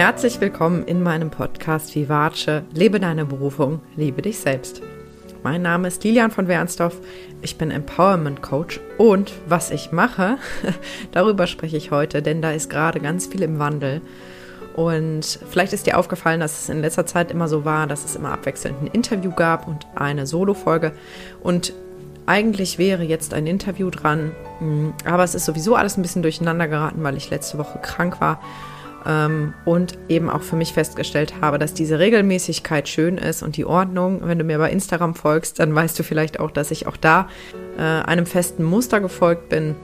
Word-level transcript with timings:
Herzlich 0.00 0.40
willkommen 0.40 0.84
in 0.84 1.02
meinem 1.02 1.28
Podcast 1.28 1.94
Vivace, 1.94 2.62
lebe 2.72 3.00
deine 3.00 3.26
Berufung, 3.26 3.82
liebe 3.96 4.22
dich 4.22 4.38
selbst. 4.38 4.80
Mein 5.42 5.60
Name 5.60 5.88
ist 5.88 6.02
Lilian 6.02 6.30
von 6.30 6.48
Wernsdorf, 6.48 6.96
ich 7.42 7.58
bin 7.58 7.70
Empowerment 7.70 8.40
Coach 8.40 8.80
und 8.96 9.30
was 9.46 9.70
ich 9.70 9.92
mache, 9.92 10.38
darüber 11.12 11.46
spreche 11.46 11.76
ich 11.76 11.90
heute, 11.90 12.22
denn 12.22 12.40
da 12.40 12.50
ist 12.52 12.70
gerade 12.70 12.98
ganz 12.98 13.26
viel 13.26 13.42
im 13.42 13.58
Wandel. 13.58 14.00
Und 14.74 15.38
vielleicht 15.50 15.74
ist 15.74 15.86
dir 15.86 15.98
aufgefallen, 15.98 16.40
dass 16.40 16.62
es 16.62 16.70
in 16.70 16.80
letzter 16.80 17.04
Zeit 17.04 17.30
immer 17.30 17.46
so 17.46 17.66
war, 17.66 17.86
dass 17.86 18.06
es 18.06 18.16
immer 18.16 18.32
abwechselnd 18.32 18.80
ein 18.80 18.86
Interview 18.86 19.32
gab 19.32 19.68
und 19.68 19.86
eine 19.96 20.26
Solo-Folge. 20.26 20.92
Und 21.42 21.74
eigentlich 22.24 22.78
wäre 22.78 23.02
jetzt 23.02 23.34
ein 23.34 23.46
Interview 23.46 23.90
dran, 23.90 24.32
hm, 24.60 24.94
aber 25.04 25.24
es 25.24 25.34
ist 25.34 25.44
sowieso 25.44 25.74
alles 25.74 25.98
ein 25.98 26.02
bisschen 26.02 26.22
durcheinander 26.22 26.68
geraten, 26.68 27.02
weil 27.02 27.18
ich 27.18 27.28
letzte 27.28 27.58
Woche 27.58 27.78
krank 27.82 28.18
war 28.22 28.40
und 29.64 29.98
eben 30.08 30.28
auch 30.28 30.42
für 30.42 30.56
mich 30.56 30.72
festgestellt 30.72 31.34
habe, 31.40 31.58
dass 31.58 31.74
diese 31.74 31.98
Regelmäßigkeit 31.98 32.88
schön 32.88 33.18
ist 33.18 33.42
und 33.42 33.56
die 33.56 33.64
Ordnung. 33.64 34.20
Wenn 34.24 34.38
du 34.38 34.44
mir 34.44 34.58
bei 34.58 34.70
Instagram 34.70 35.14
folgst, 35.14 35.58
dann 35.58 35.74
weißt 35.74 35.98
du 35.98 36.02
vielleicht 36.02 36.40
auch, 36.40 36.50
dass 36.50 36.70
ich 36.70 36.86
auch 36.86 36.96
da 36.96 37.28
äh, 37.78 37.82
einem 37.82 38.26
festen 38.26 38.62
Muster 38.64 39.00
gefolgt 39.00 39.48
bin. 39.48 39.74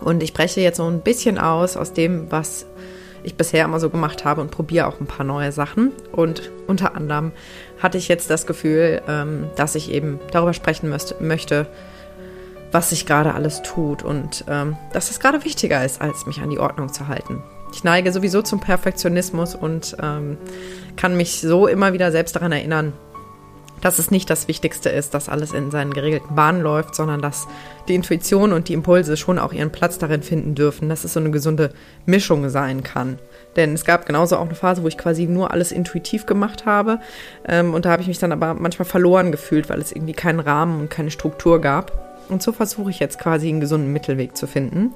Und 0.00 0.22
ich 0.22 0.34
breche 0.34 0.60
jetzt 0.60 0.78
so 0.78 0.86
ein 0.86 1.00
bisschen 1.00 1.38
aus 1.38 1.76
aus 1.76 1.92
dem, 1.92 2.30
was 2.30 2.66
ich 3.22 3.36
bisher 3.36 3.64
immer 3.64 3.80
so 3.80 3.88
gemacht 3.90 4.24
habe 4.24 4.40
und 4.40 4.50
probiere 4.50 4.86
auch 4.86 5.00
ein 5.00 5.06
paar 5.06 5.24
neue 5.24 5.52
Sachen. 5.52 5.92
Und 6.12 6.50
unter 6.66 6.94
anderem 6.94 7.32
hatte 7.82 7.98
ich 7.98 8.08
jetzt 8.08 8.30
das 8.30 8.46
Gefühl, 8.46 9.02
ähm, 9.08 9.46
dass 9.56 9.74
ich 9.74 9.90
eben 9.90 10.20
darüber 10.30 10.52
sprechen 10.52 10.94
möchte, 11.20 11.66
was 12.70 12.90
sich 12.90 13.06
gerade 13.06 13.34
alles 13.34 13.62
tut 13.62 14.02
und 14.02 14.44
ähm, 14.48 14.76
dass 14.92 15.10
es 15.10 15.20
gerade 15.20 15.44
wichtiger 15.44 15.84
ist, 15.84 16.02
als 16.02 16.26
mich 16.26 16.40
an 16.40 16.50
die 16.50 16.58
Ordnung 16.58 16.92
zu 16.92 17.08
halten. 17.08 17.42
Ich 17.74 17.82
neige 17.82 18.12
sowieso 18.12 18.40
zum 18.40 18.60
Perfektionismus 18.60 19.56
und 19.56 19.96
ähm, 20.00 20.38
kann 20.96 21.16
mich 21.16 21.40
so 21.40 21.66
immer 21.66 21.92
wieder 21.92 22.12
selbst 22.12 22.36
daran 22.36 22.52
erinnern, 22.52 22.92
dass 23.80 23.98
es 23.98 24.12
nicht 24.12 24.30
das 24.30 24.46
Wichtigste 24.46 24.90
ist, 24.90 25.12
dass 25.12 25.28
alles 25.28 25.52
in 25.52 25.72
seinen 25.72 25.92
geregelten 25.92 26.36
Bahnen 26.36 26.62
läuft, 26.62 26.94
sondern 26.94 27.20
dass 27.20 27.48
die 27.88 27.96
Intuition 27.96 28.52
und 28.52 28.68
die 28.68 28.74
Impulse 28.74 29.16
schon 29.16 29.40
auch 29.40 29.52
ihren 29.52 29.72
Platz 29.72 29.98
darin 29.98 30.22
finden 30.22 30.54
dürfen, 30.54 30.88
dass 30.88 31.02
es 31.02 31.14
so 31.14 31.20
eine 31.20 31.32
gesunde 31.32 31.72
Mischung 32.06 32.48
sein 32.48 32.84
kann. 32.84 33.18
Denn 33.56 33.74
es 33.74 33.84
gab 33.84 34.06
genauso 34.06 34.36
auch 34.36 34.46
eine 34.46 34.54
Phase, 34.54 34.84
wo 34.84 34.86
ich 34.86 34.96
quasi 34.96 35.26
nur 35.26 35.50
alles 35.50 35.72
intuitiv 35.72 36.26
gemacht 36.26 36.66
habe. 36.66 37.00
Ähm, 37.48 37.74
und 37.74 37.86
da 37.86 37.90
habe 37.90 38.02
ich 38.02 38.08
mich 38.08 38.20
dann 38.20 38.30
aber 38.30 38.54
manchmal 38.54 38.86
verloren 38.86 39.32
gefühlt, 39.32 39.68
weil 39.68 39.80
es 39.80 39.90
irgendwie 39.90 40.14
keinen 40.14 40.38
Rahmen 40.38 40.80
und 40.80 40.90
keine 40.90 41.10
Struktur 41.10 41.60
gab. 41.60 42.24
Und 42.28 42.40
so 42.40 42.52
versuche 42.52 42.90
ich 42.90 43.00
jetzt 43.00 43.18
quasi 43.18 43.48
einen 43.48 43.60
gesunden 43.60 43.92
Mittelweg 43.92 44.36
zu 44.36 44.46
finden. 44.46 44.94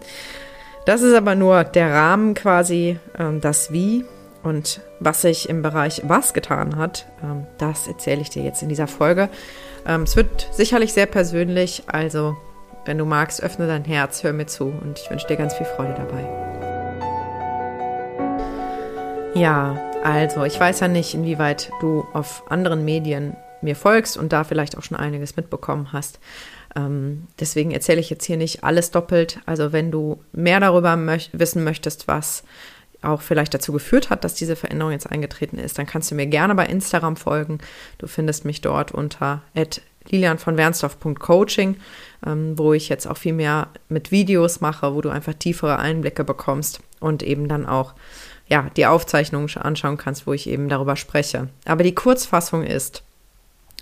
Das 0.89 1.03
ist 1.03 1.14
aber 1.14 1.34
nur 1.34 1.64
der 1.64 1.92
Rahmen 1.92 2.33
quasi, 2.33 2.98
ähm, 3.19 3.42
das 3.42 3.70
Wie. 3.70 4.06
Und 4.42 4.81
was 5.00 5.20
sich 5.20 5.47
im 5.50 5.61
Bereich 5.61 6.00
Was 6.06 6.33
getan 6.33 6.77
hat, 6.77 7.05
ähm, 7.22 7.47
das 7.58 7.86
erzähle 7.86 8.22
ich 8.22 8.31
dir 8.31 8.42
jetzt 8.42 8.62
in 8.62 8.70
dieser 8.70 8.86
Folge. 8.86 9.28
Ähm, 9.86 10.05
es 10.05 10.16
wird 10.16 10.48
sicherlich 10.50 10.94
sehr 10.94 11.05
persönlich, 11.05 11.83
also 11.89 12.39
wenn 12.86 12.97
du 12.97 13.05
magst, 13.05 13.42
öffne 13.42 13.66
dein 13.66 13.84
Herz, 13.84 14.25
hör 14.25 14.33
mir 14.33 14.47
zu 14.47 14.64
und 14.64 14.98
ich 14.98 15.11
wünsche 15.11 15.27
dir 15.27 15.36
ganz 15.36 15.53
viel 15.53 15.66
Freude 15.66 15.94
dabei. 15.94 16.25
Ja, 19.34 19.77
also 20.03 20.44
ich 20.44 20.59
weiß 20.59 20.81
ja 20.81 20.89
nicht, 20.89 21.12
inwieweit 21.12 21.70
du 21.83 22.06
auf 22.14 22.44
anderen 22.48 22.86
Medien 22.86 23.36
mir 23.61 23.77
folgst 23.77 24.16
und 24.16 24.33
da 24.33 24.42
vielleicht 24.42 24.78
auch 24.78 24.83
schon 24.83 24.97
einiges 24.97 25.36
mitbekommen 25.36 25.92
hast. 25.92 26.19
Ähm, 26.77 27.27
deswegen 27.41 27.70
erzähle 27.70 28.00
ich 28.00 28.11
jetzt 28.11 28.24
hier 28.24 28.36
nicht 28.36 28.64
alles 28.64 28.91
doppelt. 28.91 29.41
Also 29.47 29.72
wenn 29.72 29.91
du 29.91 30.22
mehr 30.33 30.61
darüber 30.61 30.97
möch 30.97 31.30
wissen 31.33 31.64
möchtest, 31.64 32.08
was 32.08 32.44
auch 33.02 33.20
vielleicht 33.20 33.55
dazu 33.55 33.72
geführt 33.72 34.10
hat, 34.10 34.25
dass 34.25 34.34
diese 34.34 34.56
Veränderung 34.56 34.92
jetzt 34.92 35.10
eingetreten 35.10 35.58
ist, 35.58 35.78
dann 35.78 35.86
kannst 35.86 36.10
du 36.10 36.14
mir 36.14 36.27
gerne 36.27 36.55
bei 36.55 36.66
Instagram 36.66 37.16
folgen. 37.16 37.59
Du 37.98 38.06
findest 38.06 38.44
mich 38.44 38.60
dort 38.60 38.93
unter 38.93 39.43
lilian 40.10 40.38
von 40.38 40.56
Wernsdorf.coaching, 40.56 41.76
ähm, 42.26 42.59
wo 42.59 42.72
ich 42.72 42.88
jetzt 42.88 43.06
auch 43.06 43.16
viel 43.16 43.34
mehr 43.34 43.69
mit 43.88 44.10
Videos 44.10 44.60
mache, 44.60 44.94
wo 44.94 45.00
du 45.00 45.10
einfach 45.10 45.34
tiefere 45.34 45.78
Einblicke 45.78 46.25
bekommst 46.25 46.81
und 47.00 47.22
eben 47.22 47.48
dann 47.48 47.66
auch 47.66 47.94
ja, 48.48 48.70
die 48.76 48.87
Aufzeichnungen 48.87 49.54
anschauen 49.56 49.98
kannst, 49.98 50.26
wo 50.26 50.32
ich 50.32 50.48
eben 50.48 50.69
darüber 50.69 50.97
spreche. 50.97 51.48
Aber 51.66 51.84
die 51.84 51.94
Kurzfassung 51.94 52.64
ist, 52.64 53.03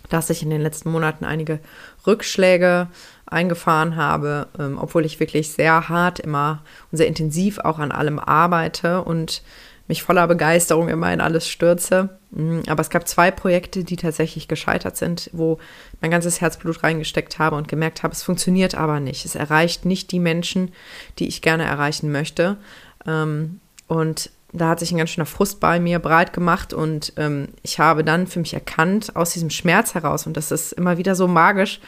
dass 0.08 0.30
ich 0.30 0.42
in 0.42 0.50
den 0.50 0.60
letzten 0.60 0.90
Monaten 0.90 1.24
einige 1.24 1.60
Rückschläge 2.06 2.88
eingefahren 3.26 3.96
habe, 3.96 4.48
ähm, 4.58 4.78
obwohl 4.80 5.04
ich 5.04 5.20
wirklich 5.20 5.52
sehr 5.52 5.88
hart 5.88 6.20
immer 6.20 6.62
und 6.90 6.98
sehr 6.98 7.08
intensiv 7.08 7.58
auch 7.58 7.78
an 7.78 7.92
allem 7.92 8.18
arbeite 8.18 9.02
und 9.02 9.42
mich 9.88 10.02
voller 10.02 10.26
Begeisterung 10.26 10.88
immer 10.88 11.12
in 11.12 11.20
alles 11.20 11.48
stürze. 11.48 12.18
Mm, 12.30 12.60
aber 12.66 12.80
es 12.80 12.90
gab 12.90 13.06
zwei 13.06 13.30
Projekte, 13.30 13.84
die 13.84 13.96
tatsächlich 13.96 14.48
gescheitert 14.48 14.96
sind, 14.96 15.30
wo 15.32 15.58
mein 16.00 16.10
ganzes 16.10 16.40
Herzblut 16.40 16.82
reingesteckt 16.82 17.38
habe 17.38 17.56
und 17.56 17.68
gemerkt 17.68 18.02
habe, 18.02 18.12
es 18.12 18.22
funktioniert 18.22 18.74
aber 18.74 19.00
nicht. 19.00 19.24
Es 19.24 19.34
erreicht 19.34 19.84
nicht 19.84 20.10
die 20.12 20.20
Menschen, 20.20 20.72
die 21.18 21.28
ich 21.28 21.42
gerne 21.42 21.64
erreichen 21.64 22.10
möchte. 22.10 22.56
Ähm, 23.06 23.60
und 23.88 24.30
da 24.60 24.70
hat 24.70 24.80
sich 24.80 24.92
ein 24.92 24.98
ganz 24.98 25.10
schöner 25.10 25.26
Frust 25.26 25.60
bei 25.60 25.80
mir 25.80 25.98
breit 25.98 26.32
gemacht 26.32 26.72
und 26.72 27.12
ähm, 27.16 27.48
ich 27.62 27.78
habe 27.78 28.04
dann 28.04 28.26
für 28.26 28.40
mich 28.40 28.54
erkannt, 28.54 29.14
aus 29.14 29.32
diesem 29.32 29.50
Schmerz 29.50 29.94
heraus, 29.94 30.26
und 30.26 30.36
das 30.36 30.50
ist 30.50 30.72
immer 30.72 30.98
wieder 30.98 31.14
so 31.14 31.28
magisch, 31.28 31.80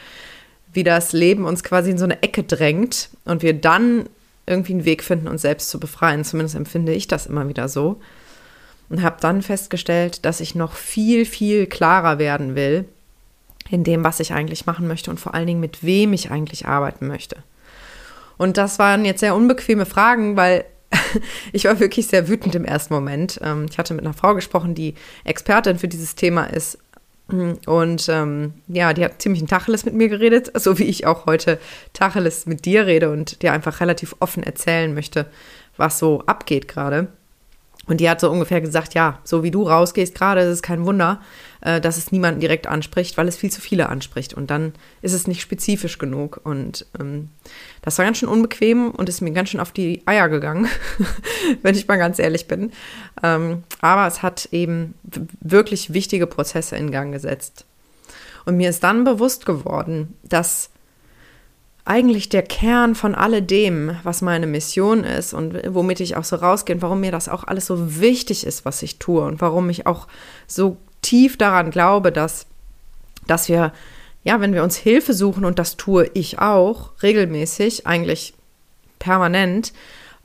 wie 0.73 0.83
das 0.83 1.13
Leben 1.13 1.45
uns 1.45 1.63
quasi 1.63 1.91
in 1.91 1.97
so 1.97 2.05
eine 2.05 2.21
Ecke 2.21 2.43
drängt 2.43 3.09
und 3.25 3.41
wir 3.41 3.53
dann 3.53 4.07
irgendwie 4.45 4.73
einen 4.73 4.85
Weg 4.85 5.03
finden, 5.03 5.27
uns 5.27 5.43
selbst 5.43 5.69
zu 5.69 5.79
befreien. 5.79 6.23
Zumindest 6.23 6.55
empfinde 6.55 6.93
ich 6.93 7.07
das 7.07 7.27
immer 7.27 7.47
wieder 7.47 7.69
so. 7.69 8.01
Und 8.89 9.03
habe 9.03 9.17
dann 9.21 9.43
festgestellt, 9.43 10.25
dass 10.25 10.39
ich 10.39 10.55
noch 10.55 10.73
viel, 10.73 11.25
viel 11.25 11.67
klarer 11.67 12.17
werden 12.17 12.55
will 12.55 12.85
in 13.69 13.83
dem, 13.83 14.03
was 14.03 14.19
ich 14.19 14.33
eigentlich 14.33 14.65
machen 14.65 14.87
möchte 14.87 15.11
und 15.11 15.19
vor 15.19 15.35
allen 15.35 15.45
Dingen, 15.45 15.59
mit 15.59 15.83
wem 15.83 16.11
ich 16.13 16.31
eigentlich 16.31 16.65
arbeiten 16.65 17.05
möchte. 17.05 17.37
Und 18.37 18.57
das 18.57 18.79
waren 18.79 19.05
jetzt 19.05 19.19
sehr 19.19 19.35
unbequeme 19.35 19.85
Fragen, 19.85 20.35
weil 20.35 20.65
ich 21.53 21.65
war 21.65 21.79
wirklich 21.79 22.07
sehr 22.07 22.27
wütend 22.27 22.55
im 22.55 22.65
ersten 22.65 22.93
Moment. 22.93 23.39
Ähm, 23.43 23.65
ich 23.69 23.77
hatte 23.77 23.93
mit 23.93 24.05
einer 24.05 24.13
Frau 24.13 24.33
gesprochen, 24.33 24.75
die 24.75 24.95
Expertin 25.23 25.77
für 25.77 25.87
dieses 25.87 26.15
Thema 26.15 26.45
ist. 26.45 26.77
Und 27.27 28.09
ähm, 28.09 28.53
ja, 28.67 28.93
die 28.93 29.05
hat 29.05 29.21
ziemlich 29.21 29.41
ein 29.41 29.47
Tacheles 29.47 29.85
mit 29.85 29.93
mir 29.93 30.09
geredet, 30.09 30.51
so 30.59 30.79
wie 30.79 30.85
ich 30.85 31.05
auch 31.05 31.25
heute 31.25 31.59
Tacheles 31.93 32.45
mit 32.45 32.65
dir 32.65 32.85
rede 32.87 33.11
und 33.11 33.41
dir 33.41 33.53
einfach 33.53 33.81
relativ 33.81 34.15
offen 34.19 34.43
erzählen 34.43 34.93
möchte, 34.93 35.27
was 35.77 35.99
so 35.99 36.23
abgeht 36.25 36.67
gerade. 36.67 37.07
Und 37.89 37.97
die 37.99 38.09
hat 38.09 38.21
so 38.21 38.29
ungefähr 38.29 38.61
gesagt, 38.61 38.93
ja, 38.93 39.17
so 39.23 39.41
wie 39.41 39.49
du 39.49 39.63
rausgehst 39.63 40.13
gerade, 40.13 40.41
ist 40.41 40.49
es 40.49 40.61
kein 40.61 40.85
Wunder, 40.85 41.19
äh, 41.61 41.81
dass 41.81 41.97
es 41.97 42.11
niemanden 42.11 42.39
direkt 42.39 42.67
anspricht, 42.67 43.17
weil 43.17 43.27
es 43.27 43.35
viel 43.35 43.51
zu 43.51 43.61
viele 43.61 43.89
anspricht. 43.89 44.35
Und 44.35 44.51
dann 44.51 44.73
ist 45.01 45.13
es 45.13 45.25
nicht 45.25 45.41
spezifisch 45.41 45.97
genug. 45.97 46.39
Und 46.43 46.85
ähm, 46.99 47.29
das 47.81 47.97
war 47.97 48.05
ganz 48.05 48.19
schön 48.19 48.29
unbequem 48.29 48.91
und 48.91 49.09
ist 49.09 49.21
mir 49.21 49.31
ganz 49.31 49.49
schön 49.49 49.59
auf 49.59 49.71
die 49.71 50.03
Eier 50.05 50.29
gegangen, 50.29 50.67
wenn 51.63 51.73
ich 51.73 51.87
mal 51.87 51.97
ganz 51.97 52.19
ehrlich 52.19 52.47
bin. 52.47 52.71
Ähm, 53.23 53.63
aber 53.81 54.05
es 54.05 54.21
hat 54.21 54.49
eben 54.51 54.93
wirklich 55.41 55.91
wichtige 55.91 56.27
Prozesse 56.27 56.75
in 56.75 56.91
Gang 56.91 57.11
gesetzt. 57.11 57.65
Und 58.45 58.55
mir 58.55 58.69
ist 58.69 58.83
dann 58.83 59.03
bewusst 59.03 59.47
geworden, 59.47 60.15
dass 60.23 60.69
eigentlich 61.85 62.29
der 62.29 62.43
Kern 62.43 62.93
von 62.95 63.15
alledem, 63.15 63.97
was 64.03 64.21
meine 64.21 64.47
Mission 64.47 65.03
ist 65.03 65.33
und 65.33 65.59
womit 65.73 65.99
ich 65.99 66.15
auch 66.15 66.23
so 66.23 66.35
rausgehe 66.35 66.75
und 66.75 66.81
warum 66.81 66.99
mir 66.99 67.11
das 67.11 67.29
auch 67.29 67.45
alles 67.45 67.65
so 67.65 67.99
wichtig 67.99 68.45
ist, 68.45 68.65
was 68.65 68.83
ich 68.83 68.99
tue 68.99 69.23
und 69.23 69.41
warum 69.41 69.69
ich 69.69 69.87
auch 69.87 70.07
so 70.45 70.77
tief 71.01 71.37
daran 71.37 71.71
glaube, 71.71 72.11
dass, 72.11 72.45
dass 73.27 73.49
wir, 73.49 73.73
ja, 74.23 74.39
wenn 74.41 74.53
wir 74.53 74.63
uns 74.63 74.75
Hilfe 74.77 75.13
suchen, 75.13 75.45
und 75.45 75.57
das 75.57 75.77
tue 75.77 76.09
ich 76.13 76.39
auch 76.39 76.91
regelmäßig, 77.01 77.87
eigentlich 77.87 78.33
permanent, 78.99 79.73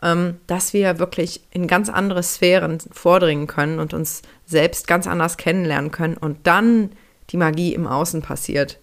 ähm, 0.02 0.38
dass 0.46 0.73
wir 0.73 0.99
wirklich 0.99 1.40
in 1.50 1.67
ganz 1.67 1.88
andere 1.88 2.23
Sphären 2.23 2.79
vordringen 2.90 3.46
können 3.46 3.79
und 3.79 3.94
uns 3.94 4.23
selbst 4.44 4.87
ganz 4.87 5.06
anders 5.06 5.37
kennenlernen 5.37 5.90
können 5.90 6.17
und 6.17 6.46
dann 6.46 6.90
die 7.31 7.37
Magie 7.37 7.73
im 7.75 7.87
Außen 7.87 8.20
passiert. 8.20 8.79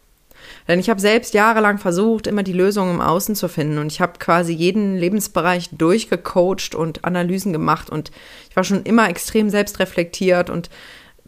Denn 0.68 0.80
ich 0.80 0.90
habe 0.90 1.00
selbst 1.00 1.34
jahrelang 1.34 1.78
versucht, 1.78 2.28
immer 2.28 2.44
die 2.44 2.54
Lösung 2.54 2.90
im 2.90 3.02
Außen 3.02 3.36
zu 3.36 3.48
finden. 3.48 3.78
Und 3.78 3.92
ich 3.92 4.02
habe 4.02 4.14
quasi 4.20 4.54
jeden 4.54 4.98
Lebensbereich 4.98 5.70
durchgecoacht 5.72 6.76
und 6.76 7.04
Analysen 7.06 7.54
gemacht. 7.54 7.90
Und 7.90 8.12
ich 8.50 8.56
war 8.56 8.64
schon 8.64 8.84
immer 8.84 9.10
extrem 9.10 9.50
selbstreflektiert 9.50 10.50
und 10.50 10.70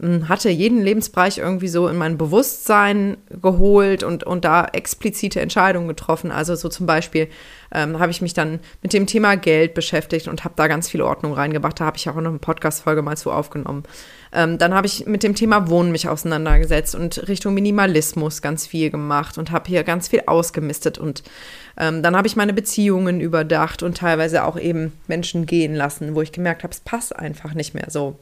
hatte 0.02 0.50
jeden 0.50 0.82
Lebensbereich 0.82 1.38
irgendwie 1.38 1.68
so 1.68 1.86
in 1.86 1.96
mein 1.96 2.18
Bewusstsein 2.18 3.16
geholt 3.40 4.02
und, 4.02 4.24
und 4.24 4.44
da 4.44 4.64
explizite 4.64 5.40
Entscheidungen 5.40 5.86
getroffen. 5.86 6.32
Also 6.32 6.56
so 6.56 6.68
zum 6.68 6.86
Beispiel 6.86 7.28
ähm, 7.72 8.00
habe 8.00 8.10
ich 8.10 8.20
mich 8.20 8.34
dann 8.34 8.58
mit 8.82 8.92
dem 8.92 9.06
Thema 9.06 9.36
Geld 9.36 9.72
beschäftigt 9.72 10.26
und 10.26 10.42
habe 10.42 10.54
da 10.56 10.66
ganz 10.66 10.88
viel 10.88 11.00
Ordnung 11.00 11.32
reingebracht. 11.32 11.78
Da 11.78 11.84
habe 11.84 11.96
ich 11.96 12.08
auch 12.08 12.16
noch 12.16 12.30
eine 12.30 12.40
Podcast-Folge 12.40 13.02
mal 13.02 13.16
zu 13.16 13.30
aufgenommen. 13.30 13.84
Ähm, 14.32 14.58
dann 14.58 14.74
habe 14.74 14.88
ich 14.88 15.06
mit 15.06 15.22
dem 15.22 15.36
Thema 15.36 15.68
Wohnen 15.68 15.92
mich 15.92 16.08
auseinandergesetzt 16.08 16.96
und 16.96 17.28
Richtung 17.28 17.54
Minimalismus 17.54 18.42
ganz 18.42 18.66
viel 18.66 18.90
gemacht 18.90 19.38
und 19.38 19.52
habe 19.52 19.68
hier 19.68 19.84
ganz 19.84 20.08
viel 20.08 20.24
ausgemistet. 20.26 20.98
Und 20.98 21.22
ähm, 21.78 22.02
dann 22.02 22.16
habe 22.16 22.26
ich 22.26 22.34
meine 22.34 22.52
Beziehungen 22.52 23.20
überdacht 23.20 23.84
und 23.84 23.96
teilweise 23.96 24.42
auch 24.42 24.58
eben 24.58 24.92
Menschen 25.06 25.46
gehen 25.46 25.76
lassen, 25.76 26.16
wo 26.16 26.22
ich 26.22 26.32
gemerkt 26.32 26.64
habe, 26.64 26.72
es 26.72 26.80
passt 26.80 27.14
einfach 27.14 27.54
nicht 27.54 27.74
mehr 27.74 27.86
so. 27.90 28.18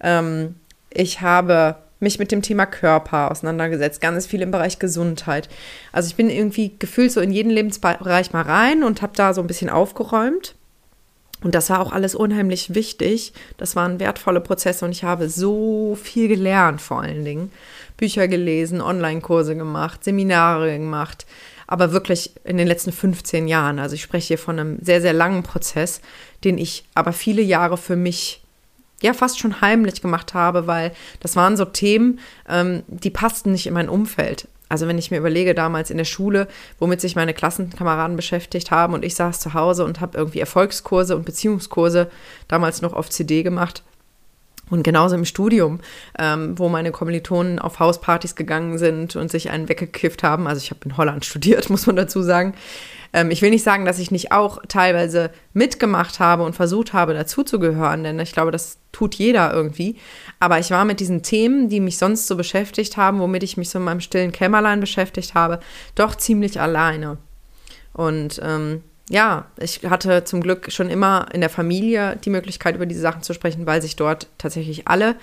Ähm, 0.00 0.56
ich 0.94 1.20
habe 1.20 1.76
mich 2.00 2.18
mit 2.18 2.30
dem 2.30 2.42
Thema 2.42 2.66
Körper 2.66 3.30
auseinandergesetzt, 3.30 4.00
ganz 4.00 4.26
viel 4.26 4.42
im 4.42 4.50
Bereich 4.50 4.78
Gesundheit. 4.78 5.48
Also 5.92 6.08
ich 6.08 6.16
bin 6.16 6.30
irgendwie 6.30 6.74
gefühlt 6.78 7.10
so 7.10 7.20
in 7.20 7.32
jeden 7.32 7.50
Lebensbereich 7.50 8.32
mal 8.32 8.42
rein 8.42 8.84
und 8.84 9.02
habe 9.02 9.14
da 9.16 9.34
so 9.34 9.40
ein 9.40 9.46
bisschen 9.46 9.70
aufgeräumt. 9.70 10.54
Und 11.42 11.54
das 11.54 11.68
war 11.68 11.80
auch 11.80 11.92
alles 11.92 12.14
unheimlich 12.14 12.74
wichtig. 12.74 13.32
Das 13.58 13.76
waren 13.76 14.00
wertvolle 14.00 14.40
Prozesse 14.40 14.84
und 14.84 14.92
ich 14.92 15.04
habe 15.04 15.28
so 15.28 15.96
viel 16.00 16.28
gelernt 16.28 16.80
vor 16.80 17.02
allen 17.02 17.24
Dingen. 17.24 17.52
Bücher 17.96 18.28
gelesen, 18.28 18.80
Online-Kurse 18.80 19.56
gemacht, 19.56 20.04
Seminare 20.04 20.78
gemacht, 20.78 21.26
aber 21.66 21.92
wirklich 21.92 22.32
in 22.44 22.56
den 22.56 22.66
letzten 22.66 22.92
15 22.92 23.46
Jahren. 23.46 23.78
Also 23.78 23.94
ich 23.94 24.02
spreche 24.02 24.28
hier 24.28 24.38
von 24.38 24.58
einem 24.58 24.78
sehr, 24.80 25.00
sehr 25.00 25.12
langen 25.12 25.42
Prozess, 25.42 26.00
den 26.44 26.58
ich 26.58 26.84
aber 26.94 27.12
viele 27.12 27.42
Jahre 27.42 27.76
für 27.76 27.96
mich 27.96 28.43
ja 29.04 29.12
fast 29.12 29.38
schon 29.38 29.60
heimlich 29.60 30.02
gemacht 30.02 30.34
habe, 30.34 30.66
weil 30.66 30.92
das 31.20 31.36
waren 31.36 31.56
so 31.56 31.64
Themen, 31.64 32.18
ähm, 32.48 32.82
die 32.88 33.10
passten 33.10 33.52
nicht 33.52 33.66
in 33.66 33.74
mein 33.74 33.88
Umfeld. 33.88 34.48
Also 34.68 34.88
wenn 34.88 34.98
ich 34.98 35.10
mir 35.10 35.18
überlege, 35.18 35.54
damals 35.54 35.90
in 35.90 35.98
der 35.98 36.04
Schule, 36.04 36.48
womit 36.78 37.00
sich 37.00 37.14
meine 37.14 37.34
Klassenkameraden 37.34 38.16
beschäftigt 38.16 38.70
haben 38.70 38.94
und 38.94 39.04
ich 39.04 39.14
saß 39.14 39.38
zu 39.38 39.54
Hause 39.54 39.84
und 39.84 40.00
habe 40.00 40.16
irgendwie 40.18 40.40
Erfolgskurse 40.40 41.14
und 41.16 41.24
Beziehungskurse 41.24 42.10
damals 42.48 42.82
noch 42.82 42.94
auf 42.94 43.10
CD 43.10 43.42
gemacht. 43.42 43.82
Und 44.70 44.82
genauso 44.82 45.14
im 45.14 45.24
Studium, 45.24 45.80
ähm, 46.18 46.58
wo 46.58 46.68
meine 46.68 46.90
Kommilitonen 46.90 47.58
auf 47.58 47.80
Hauspartys 47.80 48.34
gegangen 48.34 48.78
sind 48.78 49.14
und 49.14 49.30
sich 49.30 49.50
einen 49.50 49.68
weggekifft 49.68 50.22
haben. 50.22 50.46
Also 50.46 50.62
ich 50.62 50.70
habe 50.70 50.80
in 50.84 50.96
Holland 50.96 51.24
studiert, 51.24 51.68
muss 51.70 51.86
man 51.86 51.96
dazu 51.96 52.22
sagen. 52.22 52.54
Ähm, 53.12 53.30
ich 53.30 53.42
will 53.42 53.50
nicht 53.50 53.62
sagen, 53.62 53.84
dass 53.84 53.98
ich 53.98 54.10
nicht 54.10 54.32
auch 54.32 54.60
teilweise 54.66 55.30
mitgemacht 55.52 56.18
habe 56.18 56.42
und 56.42 56.54
versucht 56.54 56.92
habe, 56.92 57.14
dazuzugehören, 57.14 58.04
denn 58.04 58.18
ich 58.18 58.32
glaube, 58.32 58.50
das 58.50 58.78
tut 58.90 59.14
jeder 59.14 59.52
irgendwie. 59.52 59.96
Aber 60.40 60.58
ich 60.58 60.70
war 60.70 60.84
mit 60.84 61.00
diesen 61.00 61.22
Themen, 61.22 61.68
die 61.68 61.80
mich 61.80 61.98
sonst 61.98 62.26
so 62.26 62.36
beschäftigt 62.36 62.96
haben, 62.96 63.20
womit 63.20 63.42
ich 63.42 63.56
mich 63.56 63.70
so 63.70 63.78
in 63.78 63.84
meinem 63.84 64.00
stillen 64.00 64.32
Kämmerlein 64.32 64.80
beschäftigt 64.80 65.34
habe, 65.34 65.60
doch 65.94 66.16
ziemlich 66.16 66.60
alleine. 66.60 67.18
Und 67.92 68.40
ähm, 68.42 68.82
ja, 69.10 69.46
ich 69.58 69.82
hatte 69.84 70.24
zum 70.24 70.40
Glück 70.40 70.72
schon 70.72 70.90
immer 70.90 71.26
in 71.32 71.40
der 71.40 71.50
Familie 71.50 72.16
die 72.24 72.30
Möglichkeit, 72.30 72.74
über 72.74 72.86
diese 72.86 73.00
Sachen 73.00 73.22
zu 73.22 73.34
sprechen, 73.34 73.66
weil 73.66 73.82
sich 73.82 73.96
dort 73.96 74.28
tatsächlich 74.38 74.88
alle 74.88 75.16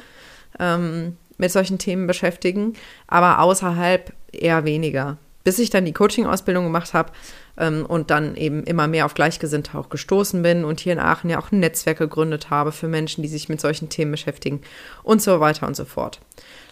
ähm, 0.60 1.18
mit 1.38 1.51
solchen 1.51 1.80
Themen 1.80 2.07
beschäftigen, 2.07 2.74
aber 3.07 3.39
außerhalb 3.39 4.13
eher 4.31 4.66
weniger. 4.66 5.18
Bis 5.44 5.57
ich 5.57 5.72
dann 5.72 5.86
die 5.86 5.94
Coaching-Ausbildung 5.94 6.66
gemacht 6.66 6.94
habe, 6.94 7.12
ähm, 7.57 7.86
und 7.86 8.10
dann 8.10 8.36
eben 8.36 8.63
immer 8.63 8.88
mehr 8.88 9.06
auf 9.06 9.13
Gleichgesinnte 9.13 9.78
auch 9.78 9.89
gestoßen 9.89 10.42
bin 10.42 10.66
und 10.66 10.80
hier 10.80 10.94
in 10.94 11.00
Aachen 11.00 11.30
ja 11.30 11.39
auch 11.39 11.51
ein 11.51 11.60
Netzwerk 11.60 12.00
gegründet 12.00 12.50
habe 12.50 12.72
für 12.72 12.88
Menschen, 12.88 13.22
die 13.22 13.30
sich 13.30 13.50
mit 13.50 13.62
solchen 13.62 13.89
Themen 13.89 14.12
beschäftigen 14.12 14.62
und 15.04 15.22
so 15.22 15.39
weiter 15.39 15.68
und 15.68 15.75
so 15.75 15.86
fort. 15.86 16.19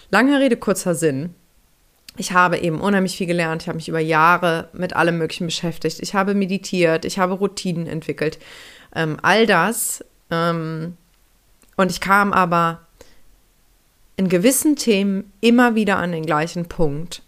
Lange 0.09 0.39
Rede, 0.39 0.57
kurzer 0.57 0.95
Sinn. 0.95 1.35
Ich 2.19 2.33
habe 2.33 2.59
eben 2.59 2.81
unheimlich 2.81 3.17
viel 3.17 3.27
gelernt. 3.27 3.63
Ich 3.63 3.67
habe 3.67 3.77
mich 3.77 3.89
über 3.89 3.99
Jahre 3.99 4.69
mit 4.73 4.95
allem 4.95 5.17
Möglichen 5.17 5.47
beschäftigt. 5.47 5.99
Ich 6.01 6.13
habe 6.13 6.35
meditiert, 6.35 7.05
ich 7.05 7.17
habe 7.17 7.33
Routinen 7.33 7.87
entwickelt. 7.87 8.37
Ähm, 8.93 9.17
all 9.21 9.47
das. 9.47 10.03
Ähm, 10.29 10.97
und 11.77 11.91
ich 11.91 12.01
kam 12.01 12.33
aber 12.33 12.81
in 14.17 14.29
gewissen 14.29 14.75
Themen 14.75 15.31
immer 15.41 15.75
wieder 15.75 15.97
an 15.97 16.11
den 16.11 16.25
gleichen 16.25 16.67
Punkt. 16.67 17.23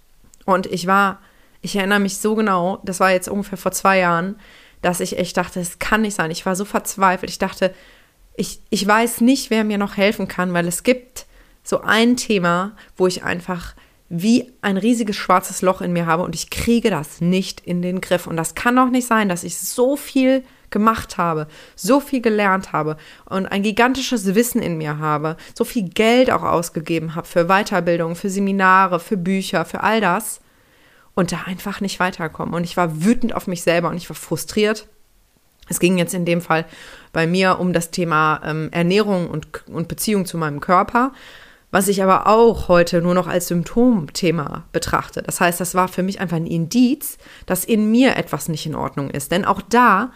Und 0.45 0.65
ich 0.65 0.87
war 0.87 1.19
ich 1.61 1.75
erinnere 1.75 1.99
mich 1.99 2.17
so 2.17 2.35
genau, 2.35 2.79
das 2.83 2.99
war 2.99 3.11
jetzt 3.11 3.29
ungefähr 3.29 3.57
vor 3.57 3.71
zwei 3.71 3.99
Jahren, 3.99 4.35
dass 4.81 4.99
ich 4.99 5.17
echt 5.17 5.37
dachte, 5.37 5.59
es 5.59 5.77
kann 5.77 6.01
nicht 6.01 6.15
sein. 6.15 6.31
Ich 6.31 6.45
war 6.45 6.55
so 6.55 6.65
verzweifelt. 6.65 7.29
Ich 7.29 7.37
dachte, 7.37 7.73
ich, 8.35 8.59
ich 8.71 8.85
weiß 8.85 9.21
nicht, 9.21 9.51
wer 9.51 9.63
mir 9.63 9.77
noch 9.77 9.95
helfen 9.95 10.27
kann, 10.27 10.53
weil 10.53 10.67
es 10.67 10.81
gibt 10.81 11.27
so 11.63 11.81
ein 11.81 12.17
Thema, 12.17 12.75
wo 12.97 13.05
ich 13.05 13.23
einfach 13.23 13.75
wie 14.13 14.51
ein 14.61 14.75
riesiges 14.75 15.15
schwarzes 15.15 15.61
Loch 15.61 15.79
in 15.79 15.93
mir 15.93 16.05
habe 16.05 16.23
und 16.23 16.35
ich 16.35 16.49
kriege 16.49 16.89
das 16.89 17.21
nicht 17.21 17.61
in 17.61 17.81
den 17.81 18.01
Griff. 18.01 18.27
Und 18.27 18.35
das 18.35 18.55
kann 18.55 18.75
doch 18.75 18.89
nicht 18.89 19.07
sein, 19.07 19.29
dass 19.29 19.45
ich 19.45 19.57
so 19.57 19.95
viel 19.95 20.43
gemacht 20.69 21.17
habe, 21.17 21.47
so 21.77 22.01
viel 22.01 22.21
gelernt 22.21 22.73
habe 22.73 22.97
und 23.25 23.45
ein 23.45 23.63
gigantisches 23.63 24.35
Wissen 24.35 24.61
in 24.61 24.77
mir 24.77 24.97
habe, 24.97 25.37
so 25.57 25.63
viel 25.63 25.87
Geld 25.87 26.29
auch 26.29 26.43
ausgegeben 26.43 27.15
habe 27.15 27.25
für 27.25 27.45
Weiterbildung, 27.45 28.15
für 28.15 28.29
Seminare, 28.29 28.99
für 28.99 29.15
Bücher, 29.15 29.63
für 29.63 29.81
all 29.81 30.01
das 30.01 30.41
und 31.15 31.31
da 31.31 31.43
einfach 31.45 31.79
nicht 31.79 32.01
weiterkommen. 32.01 32.53
Und 32.53 32.65
ich 32.65 32.75
war 32.75 33.05
wütend 33.05 33.33
auf 33.33 33.47
mich 33.47 33.61
selber 33.61 33.89
und 33.89 33.97
ich 33.97 34.09
war 34.09 34.15
frustriert. 34.15 34.87
Es 35.69 35.79
ging 35.79 35.97
jetzt 35.97 36.13
in 36.13 36.25
dem 36.25 36.41
Fall 36.41 36.65
bei 37.13 37.27
mir 37.27 37.59
um 37.59 37.71
das 37.71 37.91
Thema 37.91 38.41
ähm, 38.43 38.67
Ernährung 38.73 39.29
und, 39.29 39.47
und 39.69 39.87
Beziehung 39.87 40.25
zu 40.25 40.37
meinem 40.37 40.59
Körper, 40.59 41.13
was 41.71 41.87
ich 41.87 42.03
aber 42.03 42.27
auch 42.27 42.67
heute 42.67 43.01
nur 43.01 43.13
noch 43.13 43.27
als 43.27 43.47
Symptomthema 43.47 44.65
betrachte. 44.73 45.23
Das 45.23 45.39
heißt, 45.39 45.59
das 45.59 45.73
war 45.73 45.87
für 45.87 46.03
mich 46.03 46.19
einfach 46.19 46.37
ein 46.37 46.45
Indiz, 46.45 47.17
dass 47.45 47.65
in 47.65 47.89
mir 47.89 48.17
etwas 48.17 48.49
nicht 48.49 48.65
in 48.65 48.75
Ordnung 48.75 49.09
ist. 49.09 49.31
Denn 49.31 49.45
auch 49.45 49.61
da 49.61 50.11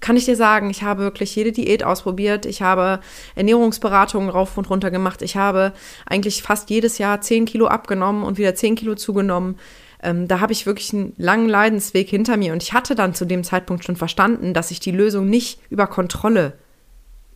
kann 0.00 0.18
ich 0.18 0.26
dir 0.26 0.36
sagen, 0.36 0.68
ich 0.68 0.82
habe 0.82 1.02
wirklich 1.02 1.34
jede 1.34 1.50
Diät 1.50 1.82
ausprobiert. 1.82 2.44
Ich 2.44 2.60
habe 2.60 3.00
Ernährungsberatungen 3.36 4.28
rauf 4.28 4.58
und 4.58 4.68
runter 4.68 4.90
gemacht. 4.90 5.22
Ich 5.22 5.36
habe 5.36 5.72
eigentlich 6.04 6.42
fast 6.42 6.68
jedes 6.68 6.98
Jahr 6.98 7.22
10 7.22 7.46
Kilo 7.46 7.66
abgenommen 7.66 8.22
und 8.22 8.36
wieder 8.36 8.54
10 8.54 8.74
Kilo 8.74 8.96
zugenommen. 8.96 9.58
Ähm, 10.02 10.28
da 10.28 10.40
habe 10.40 10.52
ich 10.52 10.66
wirklich 10.66 10.92
einen 10.92 11.14
langen 11.16 11.48
Leidensweg 11.48 12.10
hinter 12.10 12.36
mir. 12.36 12.52
Und 12.52 12.62
ich 12.62 12.74
hatte 12.74 12.94
dann 12.94 13.14
zu 13.14 13.24
dem 13.24 13.44
Zeitpunkt 13.44 13.82
schon 13.82 13.96
verstanden, 13.96 14.52
dass 14.52 14.70
ich 14.70 14.78
die 14.78 14.90
Lösung 14.90 15.30
nicht 15.30 15.58
über 15.70 15.86
Kontrolle 15.86 16.52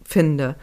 finde. 0.04 0.56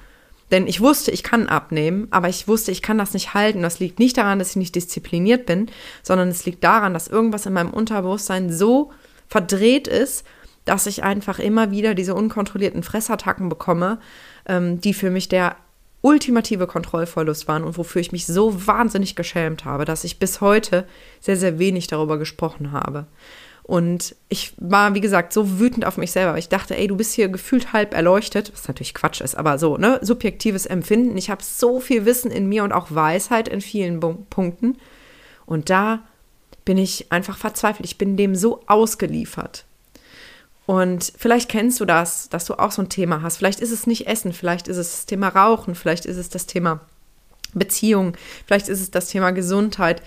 Denn 0.52 0.68
ich 0.68 0.80
wusste, 0.80 1.12
ich 1.12 1.24
kann 1.24 1.48
abnehmen, 1.48 2.08
aber 2.12 2.30
ich 2.30 2.48
wusste, 2.48 2.72
ich 2.72 2.82
kann 2.82 2.98
das 2.98 3.14
nicht 3.14 3.34
halten. 3.34 3.62
Das 3.62 3.80
liegt 3.80 4.00
nicht 4.00 4.18
daran, 4.18 4.40
dass 4.40 4.52
ich 4.52 4.56
nicht 4.58 4.76
diszipliniert 4.76 5.46
bin, 5.46 5.72
sondern 6.04 6.30
es 6.30 6.46
liegt 6.46 6.64
daran, 6.64 6.94
dass 6.94 7.08
irgendwas 7.08 7.46
in 7.46 7.54
meinem 7.54 7.72
Unterbewusstsein 7.72 8.52
so 8.52 8.92
verdreht 9.28 9.88
ist 9.88 10.24
dass 10.66 10.88
ich 10.88 11.04
einfach 11.04 11.40
immer 11.40 11.72
wieder 11.72 11.96
diese 11.96 12.16
unkontrollierten 12.16 12.84
Fressattacken 12.84 13.50
bekomme, 13.50 14.00
ähm, 14.48 14.82
die 14.82 14.94
für 14.94 15.12
mich 15.12 15.30
der 15.30 15.56
ultimative 16.02 16.68
Kontrollverlust 16.68 17.48
waren 17.48 17.64
und 17.64 17.78
wofür 17.78 18.02
ich 18.02 18.12
mich 18.12 18.28
so 18.28 18.68
wahnsinnig 18.68 19.16
geschämt 19.16 19.66
habe, 19.66 19.86
dass 19.86 20.04
ich 20.04 20.20
bis 20.20 20.42
heute 20.42 20.86
sehr, 21.20 21.38
sehr 21.38 21.58
wenig 21.58 21.88
darüber 21.88 22.18
gesprochen 22.18 22.72
habe. 22.72 23.08
Und 23.68 24.16
ich 24.30 24.54
war, 24.58 24.94
wie 24.94 25.02
gesagt, 25.02 25.34
so 25.34 25.60
wütend 25.60 25.86
auf 25.86 25.98
mich 25.98 26.12
selber. 26.12 26.38
Ich 26.38 26.50
dachte, 26.50 26.78
ey, 26.78 26.86
du 26.86 26.96
bist 26.96 27.14
hier 27.14 27.30
gefühlt 27.30 27.74
halb 27.74 27.96
erleuchtet, 27.96 28.52
was 28.54 28.68
natürlich 28.68 28.94
Quatsch 28.94 29.22
ist, 29.22 29.34
aber 29.34 29.58
so, 29.58 29.78
ne, 29.78 29.98
subjektives 30.04 30.68
Empfinden. 30.68 31.18
Ich 31.18 31.32
habe 31.32 31.42
so 31.44 31.80
viel 31.80 32.06
Wissen 32.06 32.30
in 32.30 32.48
mir 32.48 32.64
und 32.64 32.72
auch 32.72 32.94
Weisheit 32.94 33.48
in 33.48 33.62
vielen 33.62 34.00
Punkten. 34.30 34.78
Und 35.48 35.72
da 35.72 36.04
bin 36.64 36.78
ich 36.78 37.12
einfach 37.12 37.38
verzweifelt. 37.38 37.88
Ich 37.88 37.98
bin 37.98 38.18
dem 38.18 38.36
so 38.36 38.62
ausgeliefert. 38.68 39.66
Und 40.68 41.12
vielleicht 41.18 41.50
kennst 41.50 41.80
du 41.80 41.86
das, 41.86 42.30
dass 42.30 42.46
du 42.46 42.54
auch 42.56 42.72
so 42.72 42.84
ein 42.84 42.90
Thema 42.90 43.24
hast. 43.24 43.38
Vielleicht 43.38 43.62
ist 43.62 43.72
es 43.72 43.88
nicht 43.88 44.06
Essen, 44.06 44.32
vielleicht 44.32 44.68
ist 44.68 44.78
es 44.78 44.92
das 44.92 45.06
Thema 45.08 45.30
Rauchen, 45.30 45.74
vielleicht 45.74 46.06
ist 46.06 46.18
es 46.18 46.30
das 46.30 46.46
Thema 46.46 46.82
Beziehung, 47.54 48.16
vielleicht 48.46 48.68
ist 48.68 48.82
es 48.82 48.92
das 48.92 49.08
Thema 49.08 49.32
Gesundheit 49.32 50.04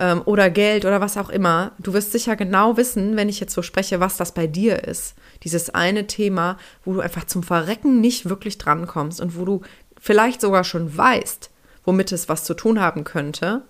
ähm, 0.00 0.22
oder 0.24 0.50
Geld 0.50 0.84
oder 0.84 1.00
was 1.00 1.16
auch 1.16 1.28
immer. 1.28 1.72
Du 1.78 1.92
wirst 1.92 2.10
sicher 2.10 2.34
genau 2.34 2.76
wissen, 2.76 3.16
wenn 3.16 3.28
ich 3.28 3.38
jetzt 3.38 3.54
so 3.54 3.62
spreche, 3.62 4.00
was 4.00 4.16
das 4.16 4.32
bei 4.32 4.46
dir 4.46 4.82
ist. 4.84 5.14
Dieses 5.44 5.70
eine 5.70 6.06
Thema, 6.06 6.58
wo 6.84 6.94
du 6.94 7.00
einfach 7.00 7.24
zum 7.24 7.42
Verrecken 7.42 8.00
nicht 8.00 8.28
wirklich 8.28 8.58
drankommst 8.58 9.20
und 9.20 9.38
wo 9.38 9.44
du 9.44 9.60
vielleicht 10.00 10.40
sogar 10.40 10.64
schon 10.64 10.96
weißt, 10.96 11.50
womit 11.84 12.10
es 12.10 12.28
was 12.28 12.44
zu 12.44 12.54
tun 12.54 12.80
haben 12.80 13.04
könnte, 13.04 13.62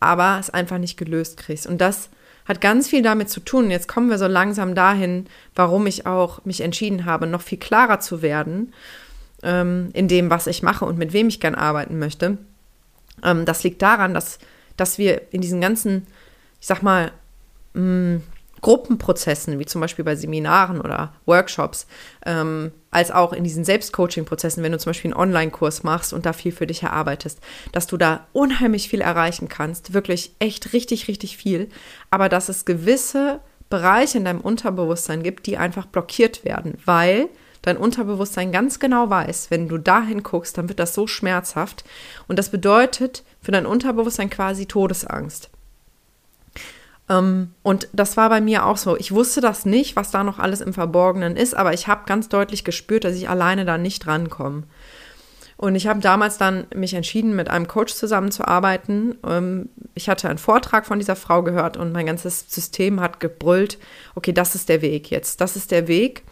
aber 0.00 0.36
es 0.38 0.50
einfach 0.50 0.78
nicht 0.78 0.98
gelöst 0.98 1.38
kriegst. 1.38 1.66
Und 1.66 1.80
das 1.80 2.10
hat 2.44 2.60
ganz 2.60 2.88
viel 2.88 3.02
damit 3.02 3.30
zu 3.30 3.40
tun. 3.40 3.70
Jetzt 3.70 3.88
kommen 3.88 4.10
wir 4.10 4.18
so 4.18 4.26
langsam 4.26 4.74
dahin, 4.74 5.26
warum 5.54 5.86
ich 5.86 6.06
auch 6.06 6.44
mich 6.44 6.60
entschieden 6.60 7.04
habe, 7.04 7.26
noch 7.26 7.42
viel 7.42 7.58
klarer 7.58 8.00
zu 8.00 8.22
werden 8.22 8.72
ähm, 9.42 9.90
in 9.92 10.08
dem, 10.08 10.30
was 10.30 10.46
ich 10.46 10.62
mache 10.62 10.84
und 10.84 10.98
mit 10.98 11.12
wem 11.12 11.28
ich 11.28 11.40
gern 11.40 11.54
arbeiten 11.54 11.98
möchte. 11.98 12.38
Ähm, 13.22 13.44
das 13.44 13.62
liegt 13.62 13.82
daran, 13.82 14.14
dass, 14.14 14.38
dass 14.78 14.96
wir 14.96 15.32
in 15.32 15.42
diesen 15.42 15.60
ganzen, 15.60 16.06
ich 16.60 16.66
sag 16.66 16.82
mal, 16.82 17.12
mh, 17.74 17.82
mm, 17.82 18.22
Gruppenprozessen, 18.60 19.58
wie 19.58 19.66
zum 19.66 19.80
Beispiel 19.80 20.04
bei 20.04 20.16
Seminaren 20.16 20.80
oder 20.80 21.14
Workshops, 21.26 21.86
ähm, 22.26 22.72
als 22.90 23.10
auch 23.10 23.32
in 23.32 23.44
diesen 23.44 23.64
Selbstcoaching-Prozessen, 23.64 24.62
wenn 24.62 24.72
du 24.72 24.78
zum 24.78 24.90
Beispiel 24.90 25.12
einen 25.12 25.20
Online-Kurs 25.20 25.82
machst 25.82 26.12
und 26.12 26.26
da 26.26 26.32
viel 26.32 26.52
für 26.52 26.66
dich 26.66 26.82
erarbeitest, 26.82 27.38
dass 27.72 27.86
du 27.86 27.96
da 27.96 28.26
unheimlich 28.32 28.88
viel 28.88 29.00
erreichen 29.00 29.48
kannst, 29.48 29.94
wirklich 29.94 30.34
echt 30.38 30.72
richtig, 30.72 31.08
richtig 31.08 31.36
viel, 31.36 31.68
aber 32.10 32.28
dass 32.28 32.48
es 32.48 32.64
gewisse 32.64 33.40
Bereiche 33.70 34.18
in 34.18 34.24
deinem 34.24 34.40
Unterbewusstsein 34.40 35.22
gibt, 35.22 35.46
die 35.46 35.58
einfach 35.58 35.86
blockiert 35.86 36.44
werden, 36.44 36.78
weil 36.84 37.28
dein 37.62 37.76
Unterbewusstsein 37.76 38.52
ganz 38.52 38.78
genau 38.78 39.10
weiß, 39.10 39.50
wenn 39.50 39.68
du 39.68 39.78
dahin 39.78 40.22
guckst, 40.22 40.58
dann 40.58 40.68
wird 40.68 40.78
das 40.78 40.94
so 40.94 41.06
schmerzhaft 41.06 41.84
und 42.26 42.38
das 42.38 42.50
bedeutet 42.50 43.24
für 43.40 43.52
dein 43.52 43.66
Unterbewusstsein 43.66 44.30
quasi 44.30 44.66
Todesangst. 44.66 45.50
Ähm, 47.08 47.52
und 47.62 47.88
das 47.92 48.16
war 48.16 48.28
bei 48.28 48.40
mir 48.40 48.66
auch 48.66 48.76
so. 48.76 48.96
Ich 48.96 49.12
wusste 49.12 49.40
das 49.40 49.64
nicht, 49.64 49.96
was 49.96 50.10
da 50.10 50.24
noch 50.24 50.38
alles 50.38 50.60
im 50.60 50.74
Verborgenen 50.74 51.36
ist, 51.36 51.54
aber 51.56 51.72
ich 51.72 51.88
habe 51.88 52.02
ganz 52.06 52.28
deutlich 52.28 52.64
gespürt, 52.64 53.04
dass 53.04 53.16
ich 53.16 53.28
alleine 53.28 53.64
da 53.64 53.78
nicht 53.78 54.06
rankomme. 54.06 54.64
Und 55.56 55.74
ich 55.74 55.88
habe 55.88 55.98
damals 55.98 56.38
dann 56.38 56.68
mich 56.72 56.94
entschieden, 56.94 57.34
mit 57.34 57.50
einem 57.50 57.66
Coach 57.66 57.92
zusammenzuarbeiten. 57.92 59.18
Ähm, 59.26 59.70
ich 59.94 60.08
hatte 60.08 60.28
einen 60.28 60.38
Vortrag 60.38 60.86
von 60.86 61.00
dieser 61.00 61.16
Frau 61.16 61.42
gehört 61.42 61.76
und 61.76 61.92
mein 61.92 62.06
ganzes 62.06 62.44
System 62.48 63.00
hat 63.00 63.18
gebrüllt, 63.18 63.78
okay, 64.14 64.32
das 64.32 64.54
ist 64.54 64.68
der 64.68 64.82
Weg 64.82 65.10
jetzt, 65.10 65.40
das 65.40 65.56
ist 65.56 65.72
der 65.72 65.88
Weg. 65.88 66.22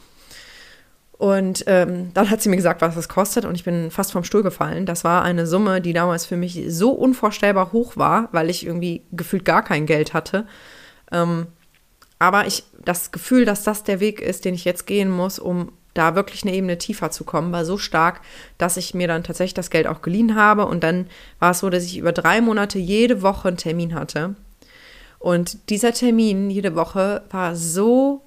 Und 1.18 1.64
ähm, 1.66 2.10
dann 2.12 2.28
hat 2.28 2.42
sie 2.42 2.50
mir 2.50 2.56
gesagt, 2.56 2.82
was 2.82 2.94
das 2.94 3.08
kostet 3.08 3.46
und 3.46 3.54
ich 3.54 3.64
bin 3.64 3.90
fast 3.90 4.12
vom 4.12 4.24
Stuhl 4.24 4.42
gefallen. 4.42 4.84
Das 4.84 5.02
war 5.02 5.22
eine 5.22 5.46
Summe, 5.46 5.80
die 5.80 5.94
damals 5.94 6.26
für 6.26 6.36
mich 6.36 6.62
so 6.68 6.90
unvorstellbar 6.90 7.72
hoch 7.72 7.96
war, 7.96 8.28
weil 8.32 8.50
ich 8.50 8.66
irgendwie 8.66 9.02
gefühlt 9.12 9.46
gar 9.46 9.62
kein 9.62 9.86
Geld 9.86 10.12
hatte. 10.12 10.46
Ähm, 11.10 11.46
aber 12.18 12.46
ich, 12.46 12.64
das 12.84 13.12
Gefühl, 13.12 13.46
dass 13.46 13.64
das 13.64 13.82
der 13.82 14.00
Weg 14.00 14.20
ist, 14.20 14.44
den 14.44 14.54
ich 14.54 14.64
jetzt 14.64 14.86
gehen 14.86 15.10
muss, 15.10 15.38
um 15.38 15.72
da 15.94 16.14
wirklich 16.14 16.42
eine 16.42 16.54
Ebene 16.54 16.76
tiefer 16.76 17.10
zu 17.10 17.24
kommen, 17.24 17.52
war 17.52 17.64
so 17.64 17.78
stark, 17.78 18.20
dass 18.58 18.76
ich 18.76 18.92
mir 18.92 19.08
dann 19.08 19.24
tatsächlich 19.24 19.54
das 19.54 19.70
Geld 19.70 19.86
auch 19.86 20.02
geliehen 20.02 20.34
habe. 20.34 20.66
Und 20.66 20.84
dann 20.84 21.06
war 21.38 21.52
es 21.52 21.60
so, 21.60 21.70
dass 21.70 21.84
ich 21.84 21.96
über 21.96 22.12
drei 22.12 22.42
Monate 22.42 22.78
jede 22.78 23.22
Woche 23.22 23.48
einen 23.48 23.56
Termin 23.56 23.94
hatte. 23.94 24.34
Und 25.18 25.70
dieser 25.70 25.92
Termin 25.92 26.50
jede 26.50 26.74
Woche 26.74 27.22
war 27.30 27.56
so 27.56 28.25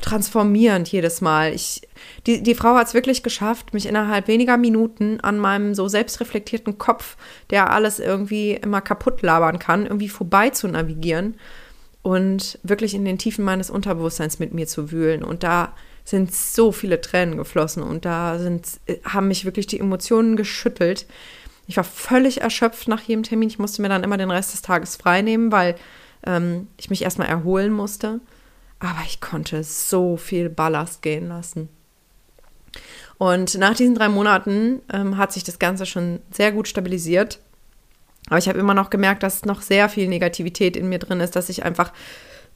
transformierend 0.00 0.88
jedes 0.88 1.20
Mal. 1.20 1.52
Ich, 1.52 1.82
die, 2.26 2.42
die 2.42 2.54
Frau 2.54 2.74
hat 2.74 2.88
es 2.88 2.94
wirklich 2.94 3.22
geschafft, 3.22 3.74
mich 3.74 3.86
innerhalb 3.86 4.28
weniger 4.28 4.56
Minuten 4.56 5.20
an 5.20 5.38
meinem 5.38 5.74
so 5.74 5.88
selbstreflektierten 5.88 6.78
Kopf, 6.78 7.16
der 7.50 7.70
alles 7.70 7.98
irgendwie 7.98 8.52
immer 8.52 8.80
kaputt 8.80 9.22
labern 9.22 9.58
kann, 9.58 9.84
irgendwie 9.84 10.08
vorbei 10.08 10.50
zu 10.50 10.68
navigieren 10.68 11.34
und 12.02 12.58
wirklich 12.62 12.94
in 12.94 13.04
den 13.04 13.18
Tiefen 13.18 13.44
meines 13.44 13.70
Unterbewusstseins 13.70 14.38
mit 14.38 14.52
mir 14.52 14.66
zu 14.66 14.92
wühlen. 14.92 15.24
Und 15.24 15.42
da 15.42 15.72
sind 16.04 16.34
so 16.34 16.70
viele 16.70 17.00
Tränen 17.00 17.38
geflossen 17.38 17.82
und 17.82 18.04
da 18.04 18.38
sind, 18.38 18.68
haben 19.04 19.28
mich 19.28 19.44
wirklich 19.46 19.66
die 19.66 19.80
Emotionen 19.80 20.36
geschüttelt. 20.36 21.06
Ich 21.66 21.78
war 21.78 21.84
völlig 21.84 22.42
erschöpft 22.42 22.88
nach 22.88 23.00
jedem 23.00 23.22
Termin. 23.22 23.48
Ich 23.48 23.58
musste 23.58 23.80
mir 23.80 23.88
dann 23.88 24.04
immer 24.04 24.18
den 24.18 24.30
Rest 24.30 24.52
des 24.52 24.60
Tages 24.60 24.96
frei 24.96 25.22
nehmen, 25.22 25.50
weil 25.50 25.76
ähm, 26.26 26.68
ich 26.76 26.90
mich 26.90 27.02
erstmal 27.02 27.28
erholen 27.28 27.72
musste. 27.72 28.20
Aber 28.84 29.00
ich 29.06 29.22
konnte 29.22 29.64
so 29.64 30.18
viel 30.18 30.50
Ballast 30.50 31.00
gehen 31.00 31.28
lassen. 31.28 31.70
Und 33.16 33.56
nach 33.56 33.74
diesen 33.74 33.94
drei 33.94 34.10
Monaten 34.10 34.82
ähm, 34.92 35.16
hat 35.16 35.32
sich 35.32 35.42
das 35.42 35.58
Ganze 35.58 35.86
schon 35.86 36.20
sehr 36.30 36.52
gut 36.52 36.68
stabilisiert. 36.68 37.40
Aber 38.26 38.36
ich 38.36 38.46
habe 38.46 38.58
immer 38.58 38.74
noch 38.74 38.90
gemerkt, 38.90 39.22
dass 39.22 39.46
noch 39.46 39.62
sehr 39.62 39.88
viel 39.88 40.06
Negativität 40.06 40.76
in 40.76 40.90
mir 40.90 40.98
drin 40.98 41.20
ist, 41.20 41.34
dass 41.34 41.48
ich 41.48 41.64
einfach 41.64 41.94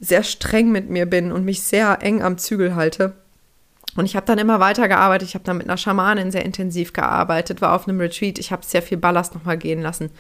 sehr 0.01 0.23
streng 0.23 0.71
mit 0.71 0.91
mir 0.91 1.07
bin 1.07 1.33
und 1.33 1.47
mich 1.47 1.63
sehr 1.63 2.03
eng 2.03 2.23
am 2.23 2.37
Zügel 2.37 2.75
halte. 2.75 3.15
Und 3.97 4.05
ich 4.05 4.15
habe 4.15 4.27
dann 4.27 4.39
immer 4.39 4.61
weiter 4.61 4.87
gearbeitet. 4.87 5.29
Ich 5.29 5.35
habe 5.35 5.45
dann 5.45 5.57
mit 5.57 5.67
einer 5.67 5.79
Schamanin 5.79 6.31
sehr 6.31 6.45
intensiv 6.45 6.93
gearbeitet, 6.93 7.63
war 7.63 7.75
auf 7.75 7.89
einem 7.89 8.01
Retreat. 8.01 8.39
Ich 8.39 8.53
habe 8.53 8.67
sehr 8.67 8.83
viel 8.83 8.99
Ballast 8.99 9.35
nochmal 9.35 9.57
gehen 9.57 9.81
lassen. 9.81 10.11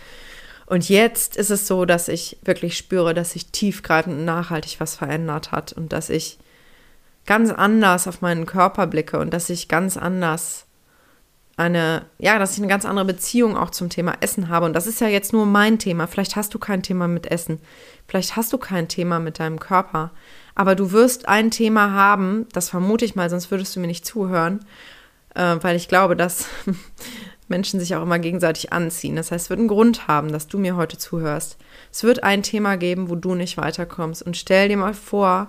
Und 0.69 0.91
jetzt 0.91 1.39
ist 1.39 1.49
es 1.51 1.67
so, 1.67 1.87
dass 1.87 2.09
ich 2.09 2.37
wirklich 2.43 2.77
spüre, 2.77 3.15
dass 3.15 3.33
sich 3.33 3.47
tiefgreifend 3.47 4.19
und 4.19 4.25
nachhaltig 4.27 4.81
was 4.81 4.97
verändert 4.97 5.51
hat 5.51 5.73
und 5.73 5.95
dass 5.95 6.11
ich 6.11 6.39
ganz 7.25 7.51
anders 7.51 8.07
auf 8.07 8.21
meinen 8.21 8.45
Körper 8.45 8.87
blicke 8.87 9.19
und 9.19 9.33
dass 9.33 9.49
ich 9.49 9.69
ganz 9.69 9.97
anders 9.97 10.67
eine, 11.57 12.05
ja, 12.19 12.39
dass 12.39 12.53
ich 12.53 12.59
eine 12.59 12.69
ganz 12.69 12.85
andere 12.85 13.07
Beziehung 13.07 13.57
auch 13.57 13.71
zum 13.71 13.89
Thema 13.89 14.13
Essen 14.21 14.51
habe. 14.51 14.67
Und 14.67 14.75
das 14.75 14.87
ist 14.87 15.01
ja 15.01 15.09
jetzt 15.09 15.33
nur 15.33 15.47
mein 15.47 15.79
Thema. 15.79 16.07
Vielleicht 16.07 16.37
hast 16.37 16.53
du 16.53 16.59
kein 16.59 16.83
Thema 16.83 17.09
mit 17.09 17.31
Essen. 17.31 17.61
Vielleicht 18.07 18.37
hast 18.37 18.53
du 18.53 18.59
kein 18.59 18.89
Thema 18.89 19.21
mit 19.21 19.39
deinem 19.39 19.59
Körper. 19.59 20.11
Aber 20.55 20.75
du 20.75 20.93
wirst 20.93 21.29
ein 21.29 21.51
Thema 21.51 21.93
haben, 21.93 22.47
das 22.53 22.69
vermute 22.69 23.07
ich 23.07 23.17
mal, 23.17 23.31
sonst 23.31 23.51
würdest 23.51 23.75
du 23.75 23.81
mir 23.81 23.87
nicht 23.87 24.05
zuhören, 24.05 24.61
äh, 25.35 25.57
weil 25.63 25.77
ich 25.77 25.89
glaube, 25.89 26.15
dass 26.15 26.45
Menschen 27.49 27.81
sich 27.81 27.95
auch 27.95 28.03
immer 28.03 28.19
gegenseitig 28.19 28.73
anziehen. 28.73 29.17
Das 29.17 29.31
heißt, 29.31 29.47
es 29.47 29.51
wird 29.51 29.59
einen 29.59 29.69
Grund 29.69 30.07
haben, 30.09 30.33
dass 30.33 30.49
du 30.49 30.59
mir 30.59 30.77
heute 30.77 30.99
zuhörst. 30.99 31.57
Es 31.91 32.03
wird 32.05 32.23
ein 32.23 32.43
Thema 32.43 32.77
geben, 32.77 33.09
wo 33.09 33.15
du 33.15 33.35
nicht 33.35 33.57
weiterkommst. 33.57 34.23
Und 34.23 34.37
stell 34.37 34.69
dir 34.69 34.77
mal 34.77 34.95
vor, 34.95 35.49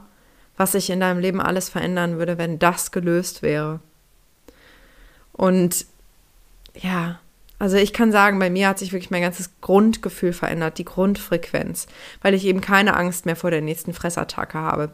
was 0.58 0.74
sich 0.74 0.90
in 0.90 1.00
deinem 1.00 1.20
Leben 1.20 1.42
alles 1.42 1.70
verändern 1.70 2.18
würde, 2.18 2.38
wenn 2.38 2.60
das 2.60 2.92
gelöst 2.92 3.42
wäre. 3.42 3.80
Und 5.34 5.86
ja, 6.76 7.20
also 7.60 7.76
ich 7.76 7.92
kann 7.92 8.12
sagen, 8.12 8.40
bei 8.40 8.50
mir 8.50 8.70
hat 8.70 8.80
sich 8.80 8.94
wirklich 8.94 9.12
mein 9.12 9.22
ganzes 9.22 9.52
Grundgefühl 9.62 10.34
verändert, 10.34 10.78
die 10.78 10.86
Grundfrequenz, 10.86 11.88
weil 12.22 12.34
ich 12.34 12.46
eben 12.46 12.62
keine 12.62 12.96
Angst 12.96 13.26
mehr 13.26 13.36
vor 13.36 13.52
der 13.52 13.62
nächsten 13.62 13.94
Fressattacke 13.94 14.58
habe, 14.58 14.92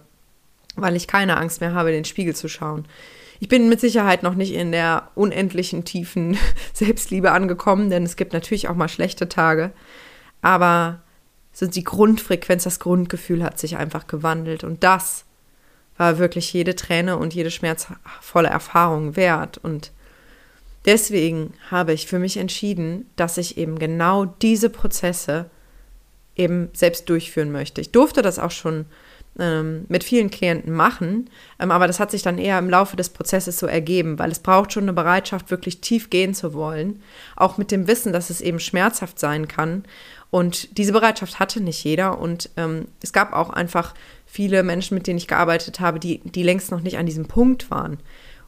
weil 0.75 0.95
ich 0.95 1.07
keine 1.07 1.38
Angst 1.38 1.62
mehr 1.62 1.74
habe, 1.74 1.89
in 1.89 1.95
den 1.95 2.05
Spiegel 2.05 2.35
zu 2.35 2.47
schauen, 2.47 2.88
ich 3.39 3.47
bin 3.47 3.69
mit 3.69 3.79
Sicherheit 3.79 4.23
noch 4.23 4.35
nicht 4.35 4.53
in 4.53 4.71
der 4.71 5.09
unendlichen 5.15 5.85
tiefen 5.85 6.37
Selbstliebe 6.73 7.31
angekommen, 7.31 7.89
denn 7.89 8.03
es 8.03 8.15
gibt 8.15 8.33
natürlich 8.33 8.67
auch 8.67 8.75
mal 8.75 8.89
schlechte 8.89 9.29
Tage. 9.29 9.71
Aber 10.41 11.01
so 11.51 11.67
die 11.67 11.83
Grundfrequenz, 11.83 12.63
das 12.63 12.79
Grundgefühl 12.79 13.43
hat 13.43 13.59
sich 13.59 13.77
einfach 13.77 14.07
gewandelt. 14.07 14.63
Und 14.63 14.83
das 14.83 15.25
war 15.97 16.17
wirklich 16.17 16.51
jede 16.51 16.75
Träne 16.75 17.17
und 17.17 17.33
jede 17.33 17.51
schmerzvolle 17.51 18.49
Erfahrung 18.49 19.15
wert. 19.15 19.57
Und 19.57 19.91
deswegen 20.85 21.53
habe 21.71 21.93
ich 21.93 22.07
für 22.07 22.19
mich 22.19 22.37
entschieden, 22.37 23.09
dass 23.15 23.37
ich 23.37 23.57
eben 23.57 23.79
genau 23.79 24.25
diese 24.25 24.69
Prozesse 24.69 25.49
eben 26.35 26.69
selbst 26.73 27.09
durchführen 27.09 27.51
möchte. 27.51 27.79
Ich 27.79 27.91
durfte 27.91 28.21
das 28.21 28.39
auch 28.39 28.51
schon 28.51 28.85
ähm, 29.39 29.85
mit 29.89 30.03
vielen 30.03 30.29
Klienten 30.29 30.73
machen. 30.73 31.29
Ähm, 31.59 31.71
aber 31.71 31.87
das 31.87 31.99
hat 31.99 32.11
sich 32.11 32.21
dann 32.21 32.37
eher 32.37 32.59
im 32.59 32.69
Laufe 32.69 32.95
des 32.95 33.09
Prozesses 33.09 33.59
so 33.59 33.67
ergeben, 33.67 34.19
weil 34.19 34.31
es 34.31 34.39
braucht 34.39 34.73
schon 34.73 34.83
eine 34.83 34.93
Bereitschaft, 34.93 35.51
wirklich 35.51 35.81
tief 35.81 36.09
gehen 36.09 36.33
zu 36.33 36.53
wollen. 36.53 37.01
Auch 37.35 37.57
mit 37.57 37.71
dem 37.71 37.87
Wissen, 37.87 38.13
dass 38.13 38.29
es 38.29 38.41
eben 38.41 38.59
schmerzhaft 38.59 39.19
sein 39.19 39.47
kann. 39.47 39.83
Und 40.31 40.77
diese 40.77 40.93
Bereitschaft 40.93 41.39
hatte 41.39 41.61
nicht 41.61 41.83
jeder. 41.83 42.19
Und 42.19 42.49
ähm, 42.57 42.87
es 43.01 43.13
gab 43.13 43.33
auch 43.33 43.49
einfach 43.49 43.93
viele 44.25 44.63
Menschen, 44.63 44.95
mit 44.95 45.07
denen 45.07 45.17
ich 45.17 45.27
gearbeitet 45.27 45.79
habe, 45.79 45.99
die, 45.99 46.19
die 46.23 46.43
längst 46.43 46.71
noch 46.71 46.81
nicht 46.81 46.97
an 46.97 47.05
diesem 47.05 47.25
Punkt 47.25 47.71
waren. 47.71 47.99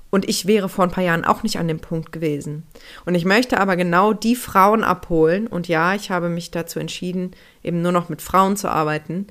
Und 0.09 0.27
ich 0.29 0.47
wäre 0.47 0.69
vor 0.69 0.85
ein 0.85 0.91
paar 0.91 1.03
Jahren 1.03 1.25
auch 1.25 1.43
nicht 1.43 1.59
an 1.59 1.67
dem 1.67 1.79
Punkt 1.79 2.11
gewesen. 2.11 2.63
Und 3.05 3.15
ich 3.15 3.25
möchte 3.25 3.59
aber 3.59 3.75
genau 3.75 4.13
die 4.13 4.35
Frauen 4.35 4.83
abholen. 4.83 5.47
Und 5.47 5.67
ja, 5.67 5.95
ich 5.95 6.11
habe 6.11 6.29
mich 6.29 6.49
dazu 6.49 6.79
entschieden, 6.79 7.31
eben 7.63 7.81
nur 7.81 7.91
noch 7.91 8.07
mit 8.07 8.21
Frauen 8.21 8.55
zu 8.55 8.69
arbeiten, 8.69 9.27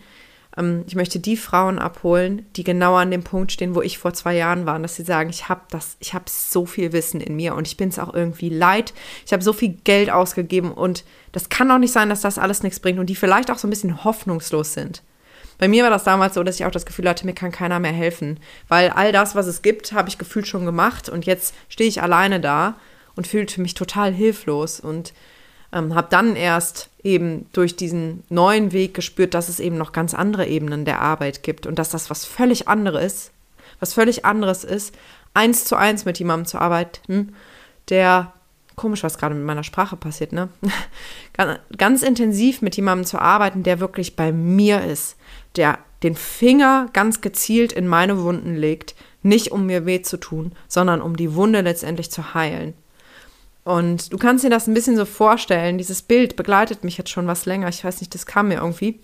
ich 0.86 0.94
möchte 0.94 1.18
die 1.18 1.36
Frauen 1.36 1.78
abholen, 1.78 2.46
die 2.56 2.64
genau 2.64 2.94
an 2.94 3.10
dem 3.10 3.22
Punkt 3.22 3.52
stehen, 3.52 3.74
wo 3.74 3.82
ich 3.82 3.98
vor 3.98 4.14
zwei 4.14 4.34
Jahren 4.34 4.64
war, 4.64 4.78
dass 4.78 4.96
sie 4.96 5.02
sagen, 5.02 5.28
ich 5.28 5.50
habe 5.50 5.60
das, 5.68 5.98
ich 6.00 6.14
habe 6.14 6.24
so 6.28 6.64
viel 6.64 6.92
Wissen 6.92 7.20
in 7.20 7.36
mir 7.36 7.54
und 7.54 7.66
ich 7.66 7.76
bin 7.76 7.90
es 7.90 7.98
auch 7.98 8.14
irgendwie 8.14 8.48
leid. 8.48 8.94
Ich 9.26 9.34
habe 9.34 9.42
so 9.42 9.52
viel 9.52 9.76
Geld 9.84 10.08
ausgegeben 10.08 10.72
und 10.72 11.04
das 11.32 11.50
kann 11.50 11.68
doch 11.68 11.76
nicht 11.76 11.92
sein, 11.92 12.08
dass 12.08 12.22
das 12.22 12.38
alles 12.38 12.62
nichts 12.62 12.80
bringt 12.80 12.98
und 12.98 13.10
die 13.10 13.16
vielleicht 13.16 13.50
auch 13.50 13.58
so 13.58 13.66
ein 13.66 13.70
bisschen 13.70 14.02
hoffnungslos 14.02 14.72
sind. 14.72 15.02
Bei 15.58 15.68
mir 15.68 15.82
war 15.82 15.90
das 15.90 16.04
damals 16.04 16.34
so, 16.34 16.42
dass 16.42 16.58
ich 16.58 16.64
auch 16.64 16.70
das 16.70 16.86
Gefühl 16.86 17.08
hatte, 17.08 17.26
mir 17.26 17.34
kann 17.34 17.52
keiner 17.52 17.78
mehr 17.78 17.92
helfen, 17.92 18.40
weil 18.68 18.88
all 18.90 19.12
das, 19.12 19.34
was 19.34 19.46
es 19.46 19.60
gibt, 19.60 19.92
habe 19.92 20.08
ich 20.08 20.16
gefühlt 20.16 20.46
schon 20.46 20.64
gemacht 20.64 21.10
und 21.10 21.26
jetzt 21.26 21.54
stehe 21.68 21.88
ich 21.88 22.00
alleine 22.00 22.40
da 22.40 22.76
und 23.14 23.26
fühlte 23.26 23.60
mich 23.60 23.74
total 23.74 24.12
hilflos 24.12 24.80
und 24.80 25.12
ähm, 25.76 25.94
habe 25.94 26.08
dann 26.10 26.36
erst 26.36 26.88
eben 27.02 27.46
durch 27.52 27.76
diesen 27.76 28.24
neuen 28.30 28.72
Weg 28.72 28.94
gespürt, 28.94 29.34
dass 29.34 29.48
es 29.48 29.60
eben 29.60 29.76
noch 29.76 29.92
ganz 29.92 30.14
andere 30.14 30.46
Ebenen 30.46 30.84
der 30.84 31.02
Arbeit 31.02 31.42
gibt 31.42 31.66
und 31.66 31.78
dass 31.78 31.90
das 31.90 32.08
was 32.08 32.24
völlig 32.24 32.66
anderes, 32.66 33.30
was 33.78 33.92
völlig 33.92 34.24
anderes 34.24 34.64
ist, 34.64 34.94
eins 35.34 35.64
zu 35.64 35.76
eins 35.76 36.06
mit 36.06 36.18
jemandem 36.18 36.46
zu 36.46 36.58
arbeiten, 36.58 37.34
der 37.90 38.32
komisch, 38.74 39.02
was 39.02 39.18
gerade 39.18 39.34
mit 39.34 39.44
meiner 39.44 39.64
Sprache 39.64 39.96
passiert, 39.96 40.32
ne? 40.32 40.48
Ganz, 41.76 42.02
intensiv 42.02 42.62
mit 42.62 42.76
jemandem 42.76 43.04
zu 43.04 43.18
arbeiten, 43.18 43.62
der 43.62 43.80
wirklich 43.80 44.16
bei 44.16 44.32
mir 44.32 44.82
ist, 44.82 45.16
der 45.56 45.78
den 46.02 46.14
Finger 46.14 46.88
ganz 46.92 47.20
gezielt 47.20 47.72
in 47.72 47.86
meine 47.86 48.22
Wunden 48.22 48.54
legt, 48.54 48.94
nicht 49.22 49.50
um 49.50 49.66
mir 49.66 49.86
weh 49.86 50.02
zu 50.02 50.18
tun, 50.18 50.52
sondern 50.68 51.00
um 51.02 51.16
die 51.16 51.34
Wunde 51.34 51.62
letztendlich 51.62 52.10
zu 52.10 52.34
heilen. 52.34 52.74
Und 53.66 54.12
du 54.12 54.16
kannst 54.16 54.44
dir 54.44 54.48
das 54.48 54.68
ein 54.68 54.74
bisschen 54.74 54.96
so 54.96 55.04
vorstellen, 55.04 55.76
dieses 55.76 56.00
Bild 56.00 56.36
begleitet 56.36 56.84
mich 56.84 56.98
jetzt 56.98 57.10
schon 57.10 57.26
was 57.26 57.46
länger, 57.46 57.68
ich 57.68 57.82
weiß 57.82 57.98
nicht, 57.98 58.14
das 58.14 58.24
kam 58.24 58.46
mir 58.46 58.58
irgendwie, 58.58 59.00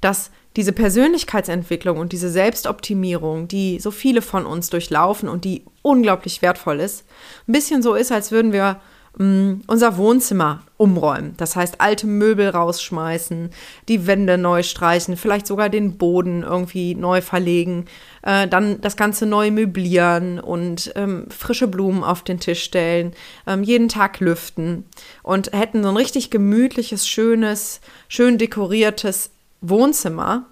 dass 0.00 0.32
diese 0.56 0.72
Persönlichkeitsentwicklung 0.72 1.98
und 1.98 2.10
diese 2.10 2.30
Selbstoptimierung, 2.30 3.46
die 3.46 3.78
so 3.78 3.92
viele 3.92 4.22
von 4.22 4.44
uns 4.44 4.70
durchlaufen 4.70 5.28
und 5.28 5.44
die 5.44 5.64
unglaublich 5.82 6.42
wertvoll 6.42 6.80
ist, 6.80 7.04
ein 7.46 7.52
bisschen 7.52 7.80
so 7.80 7.94
ist, 7.94 8.10
als 8.10 8.32
würden 8.32 8.52
wir 8.52 8.80
Mm, 9.18 9.62
unser 9.66 9.96
Wohnzimmer 9.96 10.62
umräumen. 10.76 11.34
Das 11.38 11.56
heißt, 11.56 11.80
alte 11.80 12.06
Möbel 12.06 12.50
rausschmeißen, 12.50 13.50
die 13.88 14.06
Wände 14.06 14.38
neu 14.38 14.62
streichen, 14.62 15.16
vielleicht 15.16 15.48
sogar 15.48 15.68
den 15.68 15.98
Boden 15.98 16.44
irgendwie 16.44 16.94
neu 16.94 17.20
verlegen, 17.20 17.86
äh, 18.22 18.46
dann 18.46 18.80
das 18.80 18.96
Ganze 18.96 19.26
neu 19.26 19.50
möblieren 19.50 20.38
und 20.38 20.92
ähm, 20.94 21.26
frische 21.30 21.66
Blumen 21.66 22.04
auf 22.04 22.22
den 22.22 22.38
Tisch 22.38 22.62
stellen, 22.62 23.12
ähm, 23.48 23.64
jeden 23.64 23.88
Tag 23.88 24.20
lüften 24.20 24.84
und 25.24 25.52
hätten 25.52 25.82
so 25.82 25.88
ein 25.88 25.96
richtig 25.96 26.30
gemütliches, 26.30 27.08
schönes, 27.08 27.80
schön 28.06 28.38
dekoriertes 28.38 29.30
Wohnzimmer. 29.60 30.44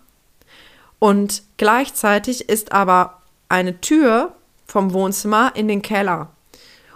Und 0.98 1.44
gleichzeitig 1.56 2.48
ist 2.48 2.72
aber 2.72 3.22
eine 3.48 3.80
Tür 3.80 4.34
vom 4.66 4.92
Wohnzimmer 4.92 5.52
in 5.54 5.68
den 5.68 5.82
Keller. 5.82 6.32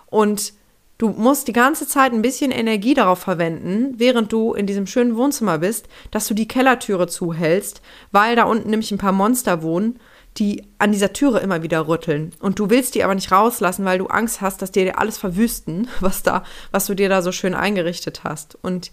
Und 0.06 0.52
Du 1.00 1.08
musst 1.08 1.48
die 1.48 1.54
ganze 1.54 1.86
Zeit 1.86 2.12
ein 2.12 2.20
bisschen 2.20 2.50
Energie 2.50 2.92
darauf 2.92 3.20
verwenden, 3.20 3.94
während 3.96 4.30
du 4.34 4.52
in 4.52 4.66
diesem 4.66 4.86
schönen 4.86 5.16
Wohnzimmer 5.16 5.56
bist, 5.56 5.88
dass 6.10 6.28
du 6.28 6.34
die 6.34 6.46
Kellertüre 6.46 7.06
zuhältst, 7.06 7.80
weil 8.12 8.36
da 8.36 8.44
unten 8.44 8.68
nämlich 8.68 8.90
ein 8.90 8.98
paar 8.98 9.10
Monster 9.10 9.62
wohnen, 9.62 9.98
die 10.36 10.62
an 10.76 10.92
dieser 10.92 11.14
Türe 11.14 11.38
immer 11.38 11.62
wieder 11.62 11.88
rütteln. 11.88 12.34
Und 12.40 12.58
du 12.58 12.68
willst 12.68 12.94
die 12.94 13.02
aber 13.02 13.14
nicht 13.14 13.32
rauslassen, 13.32 13.86
weil 13.86 13.96
du 13.96 14.08
Angst 14.08 14.42
hast, 14.42 14.60
dass 14.60 14.72
dir 14.72 14.98
alles 14.98 15.16
verwüsten, 15.16 15.88
was 16.00 16.22
da, 16.22 16.44
was 16.70 16.84
du 16.84 16.94
dir 16.94 17.08
da 17.08 17.22
so 17.22 17.32
schön 17.32 17.54
eingerichtet 17.54 18.22
hast. 18.24 18.58
Und 18.60 18.92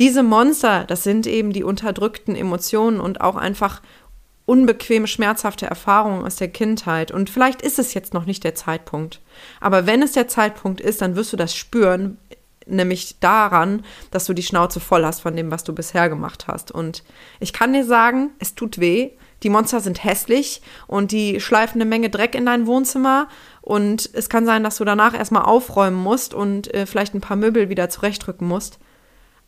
diese 0.00 0.24
Monster, 0.24 0.86
das 0.88 1.04
sind 1.04 1.28
eben 1.28 1.52
die 1.52 1.62
unterdrückten 1.62 2.34
Emotionen 2.34 2.98
und 2.98 3.20
auch 3.20 3.36
einfach 3.36 3.80
unbequeme, 4.48 5.06
schmerzhafte 5.06 5.66
Erfahrungen 5.66 6.24
aus 6.24 6.36
der 6.36 6.48
Kindheit. 6.48 7.10
Und 7.10 7.28
vielleicht 7.28 7.60
ist 7.60 7.78
es 7.78 7.92
jetzt 7.92 8.14
noch 8.14 8.24
nicht 8.24 8.44
der 8.44 8.54
Zeitpunkt. 8.54 9.20
Aber 9.60 9.84
wenn 9.84 10.00
es 10.00 10.12
der 10.12 10.26
Zeitpunkt 10.26 10.80
ist, 10.80 11.02
dann 11.02 11.16
wirst 11.16 11.34
du 11.34 11.36
das 11.36 11.54
spüren, 11.54 12.16
nämlich 12.64 13.20
daran, 13.20 13.84
dass 14.10 14.24
du 14.24 14.32
die 14.32 14.42
Schnauze 14.42 14.80
voll 14.80 15.04
hast 15.04 15.20
von 15.20 15.36
dem, 15.36 15.50
was 15.50 15.64
du 15.64 15.74
bisher 15.74 16.08
gemacht 16.08 16.46
hast. 16.48 16.72
Und 16.72 17.04
ich 17.40 17.52
kann 17.52 17.74
dir 17.74 17.84
sagen, 17.84 18.30
es 18.38 18.54
tut 18.54 18.80
weh. 18.80 19.10
Die 19.42 19.50
Monster 19.50 19.80
sind 19.80 20.02
hässlich 20.02 20.62
und 20.86 21.12
die 21.12 21.40
schleifen 21.40 21.80
eine 21.80 21.88
Menge 21.88 22.08
Dreck 22.08 22.34
in 22.34 22.46
dein 22.46 22.66
Wohnzimmer. 22.66 23.28
Und 23.60 24.08
es 24.14 24.30
kann 24.30 24.46
sein, 24.46 24.64
dass 24.64 24.78
du 24.78 24.84
danach 24.86 25.12
erstmal 25.12 25.44
aufräumen 25.44 26.02
musst 26.02 26.32
und 26.32 26.72
äh, 26.72 26.86
vielleicht 26.86 27.14
ein 27.14 27.20
paar 27.20 27.36
Möbel 27.36 27.68
wieder 27.68 27.90
zurechtrücken 27.90 28.48
musst. 28.48 28.78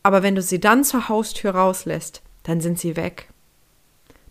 Aber 0.03 0.23
wenn 0.23 0.35
du 0.35 0.43
sie 0.43 0.61
dann 0.61 0.85
zur 0.85 1.09
Haustür 1.09 1.53
rauslässt, 1.53 2.21
dann 2.43 2.61
sind 2.61 2.79
sie 2.79 2.97
weg 2.97 3.31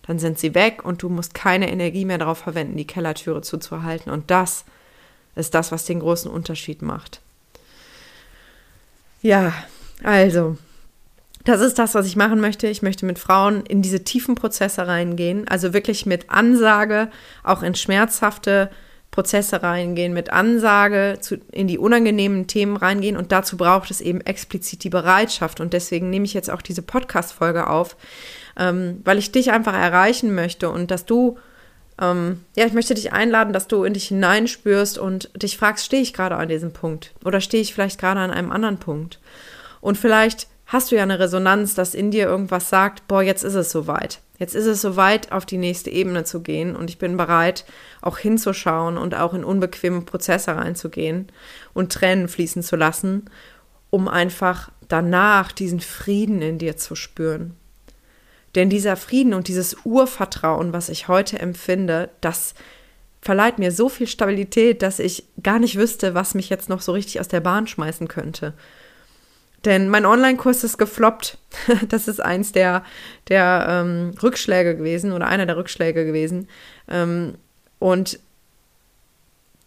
dann 0.10 0.18
sind 0.18 0.40
sie 0.40 0.56
weg 0.56 0.84
und 0.84 1.04
du 1.04 1.10
musst 1.10 1.36
keine 1.36 1.72
Energie 1.72 2.04
mehr 2.04 2.18
darauf 2.18 2.40
verwenden, 2.40 2.76
die 2.76 2.88
Kellertüre 2.88 3.44
zuzuhalten. 3.44 4.12
Und 4.12 4.32
das 4.32 4.66
ist 5.36 5.54
das, 5.54 5.72
was 5.72 5.86
den 5.86 6.00
großen 6.00 6.32
Unterschied 6.32 6.82
macht. 6.82 7.22
Ja, 9.22 9.54
also, 10.02 10.58
das 11.46 11.62
ist 11.62 11.78
das, 11.78 11.94
was 11.94 12.08
ich 12.08 12.16
machen 12.16 12.42
möchte. 12.42 12.66
Ich 12.66 12.82
möchte 12.82 13.06
mit 13.06 13.20
Frauen 13.20 13.64
in 13.68 13.84
diese 13.84 14.04
tiefen 14.04 14.34
Prozesse 14.34 14.88
reingehen, 14.88 15.48
also 15.48 15.74
wirklich 15.74 16.08
mit 16.08 16.32
Ansage, 16.32 17.12
auch 17.44 17.62
in 17.62 17.76
schmerzhafte 17.76 18.72
Prozesse 19.12 19.62
reingehen, 19.62 20.14
mit 20.14 20.34
Ansage 20.34 21.20
zu, 21.22 21.36
in 21.52 21.68
die 21.68 21.78
unangenehmen 21.78 22.48
Themen 22.48 22.78
reingehen. 22.78 23.16
Und 23.16 23.32
dazu 23.32 23.58
braucht 23.58 23.92
es 23.92 24.02
eben 24.02 24.22
explizit 24.22 24.84
die 24.84 24.90
Bereitschaft. 24.90 25.60
Und 25.60 25.74
deswegen 25.74 26.10
nehme 26.10 26.26
ich 26.26 26.34
jetzt 26.34 26.50
auch 26.50 26.64
diese 26.64 26.82
Podcast-Folge 26.82 27.68
auf, 27.68 27.96
ähm, 28.60 29.02
weil 29.06 29.18
ich 29.18 29.32
dich 29.32 29.52
einfach 29.52 29.74
erreichen 29.74 30.36
möchte 30.36 30.70
und 30.70 30.92
dass 30.92 31.06
du, 31.06 31.38
ähm, 32.00 32.44
ja, 32.56 32.66
ich 32.66 32.74
möchte 32.74 32.94
dich 32.94 33.14
einladen, 33.14 33.54
dass 33.54 33.68
du 33.68 33.86
in 33.86 33.94
dich 33.94 34.10
hineinspürst 34.10 35.00
und 35.00 35.32
dich 35.42 35.58
fragst, 35.58 35.86
stehe 35.86 36.04
ich 36.04 36.14
gerade 36.14 36.36
an 36.36 36.50
diesem 36.50 36.74
Punkt 36.74 37.14
oder 37.24 37.42
stehe 37.42 37.64
ich 37.64 37.74
vielleicht 37.74 38.00
gerade 38.00 38.20
an 38.20 38.32
einem 38.32 38.52
anderen 38.52 38.78
Punkt? 38.78 39.20
Und 39.82 39.98
vielleicht 39.98 40.48
hast 40.66 40.92
du 40.92 40.98
ja 40.98 41.04
eine 41.04 41.20
Resonanz, 41.20 41.74
dass 41.74 41.96
in 41.96 42.12
dir 42.12 42.28
irgendwas 42.28 42.70
sagt, 42.70 43.08
boah, 43.08 43.24
jetzt 43.24 43.44
ist 43.44 43.56
es 43.56 43.72
soweit. 43.72 44.20
Jetzt 44.38 44.56
ist 44.56 44.68
es 44.68 44.82
soweit, 44.82 45.32
auf 45.32 45.46
die 45.46 45.58
nächste 45.58 45.90
Ebene 45.90 46.26
zu 46.26 46.42
gehen 46.42 46.76
und 46.76 46.90
ich 46.90 46.98
bin 46.98 47.18
bereit, 47.18 47.66
auch 48.02 48.18
hinzuschauen 48.18 48.98
und 48.98 49.16
auch 49.16 49.34
in 49.34 49.44
unbequeme 49.44 50.02
Prozesse 50.02 50.56
reinzugehen 50.56 51.28
und 51.74 51.92
Tränen 51.92 52.28
fließen 52.28 52.64
zu 52.64 52.76
lassen, 52.76 53.30
um 53.90 54.08
einfach 54.08 54.72
danach 54.88 55.52
diesen 55.52 55.80
Frieden 55.80 56.42
in 56.42 56.58
dir 56.58 56.78
zu 56.78 56.96
spüren. 56.96 57.56
Denn 58.60 58.70
dieser 58.70 58.98
Frieden 58.98 59.34
und 59.34 59.48
dieses 59.48 59.78
Urvertrauen, 59.86 60.74
was 60.74 60.90
ich 60.90 61.08
heute 61.08 61.40
empfinde, 61.40 62.10
das 62.20 62.56
verleiht 63.22 63.58
mir 63.58 63.72
so 63.72 63.88
viel 63.88 64.06
Stabilität, 64.06 64.82
dass 64.82 65.00
ich 65.00 65.24
gar 65.42 65.60
nicht 65.60 65.78
wüsste, 65.78 66.14
was 66.14 66.34
mich 66.34 66.50
jetzt 66.50 66.68
noch 66.68 66.82
so 66.82 66.92
richtig 66.92 67.22
aus 67.22 67.30
der 67.30 67.40
Bahn 67.40 67.68
schmeißen 67.68 68.10
könnte. 68.10 68.54
Denn 69.64 69.88
mein 69.88 70.06
Online-Kurs 70.06 70.66
ist 70.66 70.78
gefloppt. 70.78 71.38
Das 71.88 72.10
ist 72.10 72.20
eins 72.20 72.52
der, 72.52 72.84
der 73.30 73.66
ähm, 73.70 74.12
Rückschläge 74.22 74.76
gewesen 74.76 75.14
oder 75.14 75.28
einer 75.28 75.46
der 75.46 75.56
Rückschläge 75.56 76.06
gewesen. 76.06 76.50
Ähm, 76.90 77.36
und 77.80 78.20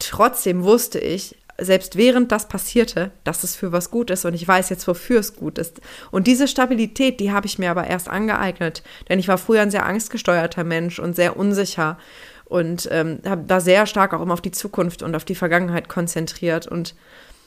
trotzdem 0.00 0.64
wusste 0.64 0.98
ich, 0.98 1.38
selbst 1.58 1.96
während 1.96 2.32
das 2.32 2.48
passierte, 2.48 3.10
dass 3.24 3.44
es 3.44 3.56
für 3.56 3.72
was 3.72 3.90
gut 3.90 4.10
ist 4.10 4.24
und 4.24 4.34
ich 4.34 4.46
weiß 4.46 4.70
jetzt, 4.70 4.86
wofür 4.88 5.20
es 5.20 5.36
gut 5.36 5.58
ist. 5.58 5.80
Und 6.10 6.26
diese 6.26 6.48
Stabilität, 6.48 7.20
die 7.20 7.32
habe 7.32 7.46
ich 7.46 7.58
mir 7.58 7.70
aber 7.70 7.86
erst 7.86 8.08
angeeignet, 8.08 8.82
denn 9.08 9.18
ich 9.18 9.28
war 9.28 9.38
früher 9.38 9.62
ein 9.62 9.70
sehr 9.70 9.86
angstgesteuerter 9.86 10.64
Mensch 10.64 10.98
und 10.98 11.16
sehr 11.16 11.36
unsicher 11.36 11.98
und 12.44 12.88
ähm, 12.90 13.20
habe 13.26 13.44
da 13.46 13.60
sehr 13.60 13.86
stark 13.86 14.12
auch 14.12 14.20
immer 14.20 14.34
auf 14.34 14.40
die 14.40 14.50
Zukunft 14.50 15.02
und 15.02 15.14
auf 15.14 15.24
die 15.24 15.34
Vergangenheit 15.34 15.88
konzentriert. 15.88 16.66
Und 16.66 16.94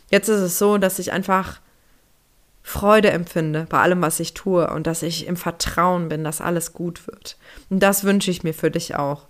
jetzt 0.10 0.30
ist 0.30 0.42
es 0.42 0.58
so, 0.58 0.78
dass 0.78 1.00
ich 1.00 1.12
einfach 1.12 1.60
Freude 2.64 3.12
empfinde 3.12 3.68
bei 3.70 3.80
allem, 3.80 4.02
was 4.02 4.20
ich 4.20 4.34
tue 4.34 4.68
und 4.68 4.88
dass 4.88 5.04
ich 5.04 5.28
im 5.28 5.38
Vertrauen 5.38 6.10
bin, 6.10 6.24
dass 6.24 6.42
alles 6.42 6.74
gut 6.74 7.06
wird. 7.06 7.38
Und 7.70 7.82
das 7.82 8.04
wünsche 8.04 8.32
ich 8.32 8.44
mir 8.44 8.56
für 8.56 8.72
dich 8.72 8.96
auch. 8.96 9.28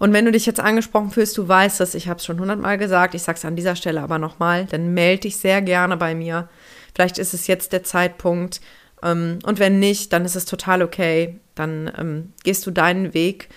Und 0.00 0.14
wenn 0.14 0.24
du 0.24 0.32
dich 0.32 0.46
jetzt 0.46 0.60
angesprochen 0.60 1.10
fühlst, 1.10 1.36
du 1.36 1.46
weißt 1.46 1.82
es, 1.82 1.94
ich 1.94 2.08
habe 2.08 2.16
es 2.16 2.24
schon 2.24 2.40
hundertmal 2.40 2.78
gesagt, 2.78 3.14
ich 3.14 3.22
sage 3.22 3.36
es 3.36 3.44
an 3.44 3.54
dieser 3.54 3.76
Stelle 3.76 4.00
aber 4.00 4.18
nochmal, 4.18 4.64
dann 4.64 4.94
melde 4.94 5.20
dich 5.20 5.36
sehr 5.36 5.60
gerne 5.60 5.98
bei 5.98 6.14
mir. 6.14 6.48
Vielleicht 6.94 7.18
ist 7.18 7.34
es 7.34 7.46
jetzt 7.46 7.74
der 7.74 7.82
Zeitpunkt. 7.84 8.62
Ähm, 9.02 9.40
und 9.44 9.58
wenn 9.58 9.78
nicht, 9.78 10.14
dann 10.14 10.24
ist 10.24 10.36
es 10.36 10.46
total 10.46 10.80
okay. 10.80 11.38
Dann 11.54 11.92
ähm, 11.98 12.32
gehst 12.44 12.66
du 12.66 12.70
deinen 12.70 13.12
Weg. 13.12 13.50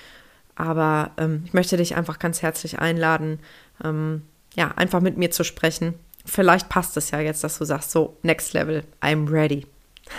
Aber 0.55 1.11
ähm, 1.15 1.43
ich 1.45 1.53
möchte 1.53 1.77
dich 1.77 1.95
einfach 1.95 2.19
ganz 2.19 2.41
herzlich 2.41 2.77
einladen, 2.77 3.39
ähm, 3.81 4.23
ja, 4.53 4.73
einfach 4.75 4.99
mit 4.99 5.17
mir 5.17 5.31
zu 5.31 5.45
sprechen. 5.45 5.93
Vielleicht 6.25 6.67
passt 6.67 6.97
es 6.97 7.09
ja 7.11 7.21
jetzt, 7.21 7.45
dass 7.45 7.57
du 7.57 7.63
sagst, 7.63 7.89
so, 7.89 8.17
next 8.21 8.51
level, 8.51 8.83
I'm 9.01 9.31
ready. 9.31 9.65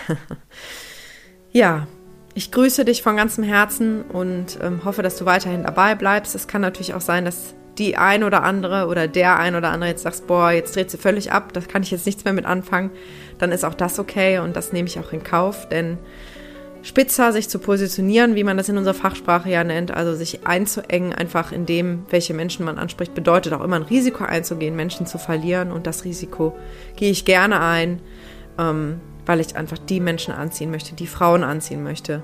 ja, 1.53 1.87
ich 2.35 2.51
grüße 2.51 2.85
dich 2.85 3.03
von 3.03 3.16
ganzem 3.16 3.44
Herzen 3.44 4.03
und 4.03 4.59
ähm, 4.62 4.85
hoffe, 4.85 5.03
dass 5.03 5.16
du 5.16 5.25
weiterhin 5.25 5.62
dabei 5.62 5.94
bleibst. 5.94 6.35
Es 6.35 6.49
kann 6.49 6.61
natürlich 6.61 6.94
auch 6.94 7.01
sein, 7.01 7.25
dass 7.25 7.55
die 7.79 7.97
ein 7.97 8.25
oder 8.25 8.42
andere 8.42 8.87
oder 8.87 9.09
der 9.09 9.38
ein 9.38 9.57
oder 9.57 9.70
andere 9.70 9.90
jetzt 9.90 10.03
sagst, 10.03 10.27
boah, 10.27 10.51
jetzt 10.51 10.77
dreht 10.77 10.90
sie 10.90 10.99
völlig 10.99 11.33
ab, 11.33 11.53
da 11.53 11.61
kann 11.61 11.83
ich 11.83 11.90
jetzt 11.90 12.07
nichts 12.07 12.25
mehr 12.25 12.35
mit 12.35 12.44
anfangen. 12.44 12.90
Dann 13.38 13.53
ist 13.53 13.64
auch 13.64 13.75
das 13.75 13.99
okay 13.99 14.38
und 14.38 14.57
das 14.57 14.73
nehme 14.73 14.88
ich 14.88 14.99
auch 14.99 15.12
in 15.12 15.25
Kauf, 15.25 15.68
denn 15.68 15.99
spitzer 16.83 17.33
sich 17.33 17.49
zu 17.49 17.59
positionieren, 17.59 18.35
wie 18.35 18.44
man 18.44 18.57
das 18.57 18.68
in 18.68 18.77
unserer 18.77 18.94
Fachsprache 18.94 19.49
ja 19.49 19.64
nennt, 19.64 19.90
also 19.90 20.14
sich 20.14 20.47
einzuengen, 20.47 21.12
einfach 21.12 21.51
in 21.51 21.66
dem, 21.66 22.05
welche 22.11 22.35
Menschen 22.35 22.64
man 22.64 22.79
anspricht, 22.79 23.14
bedeutet 23.14 23.55
auch 23.55 23.64
immer 23.64 23.77
ein 23.77 23.83
Risiko 23.83 24.25
einzugehen, 24.25 24.77
Menschen 24.77 25.07
zu 25.07 25.18
verlieren 25.18 25.73
und 25.73 25.87
das 25.87 26.05
Risiko 26.05 26.57
gehe 26.97 27.11
ich 27.11 27.25
gerne 27.25 27.61
ein. 27.61 28.01
Ähm, 28.59 29.01
weil 29.27 29.41
ich 29.41 29.57
einfach 29.57 29.79
die 29.79 30.01
Menschen 30.01 30.35
anziehen 30.35 30.71
möchte, 30.71 30.95
die 30.95 31.07
Frauen 31.07 31.45
anziehen 31.45 31.83
möchte, 31.83 32.23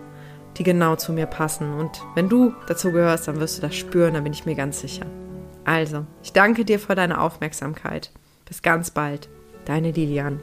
die 0.57 0.63
genau 0.63 0.97
zu 0.97 1.13
mir 1.13 1.27
passen. 1.27 1.73
Und 1.73 2.03
wenn 2.15 2.29
du 2.29 2.55
dazu 2.67 2.93
gehörst, 2.93 3.29
dann 3.29 3.41
wirst 3.41 3.59
du 3.59 3.63
das 3.63 3.75
spüren, 3.75 4.15
da 4.15 4.21
bin 4.21 4.33
ich 4.33 4.47
mir 4.47 4.55
ganz 4.55 4.81
sicher. 4.81 5.07
Also, 5.65 6.07
ich 6.23 6.33
danke 6.33 6.65
dir 6.65 6.79
für 6.79 6.95
deine 6.95 7.21
Aufmerksamkeit. 7.21 8.11
Bis 8.47 8.63
ganz 8.63 8.91
bald. 8.91 9.29
Deine 9.65 9.93
Lilian. 9.93 10.41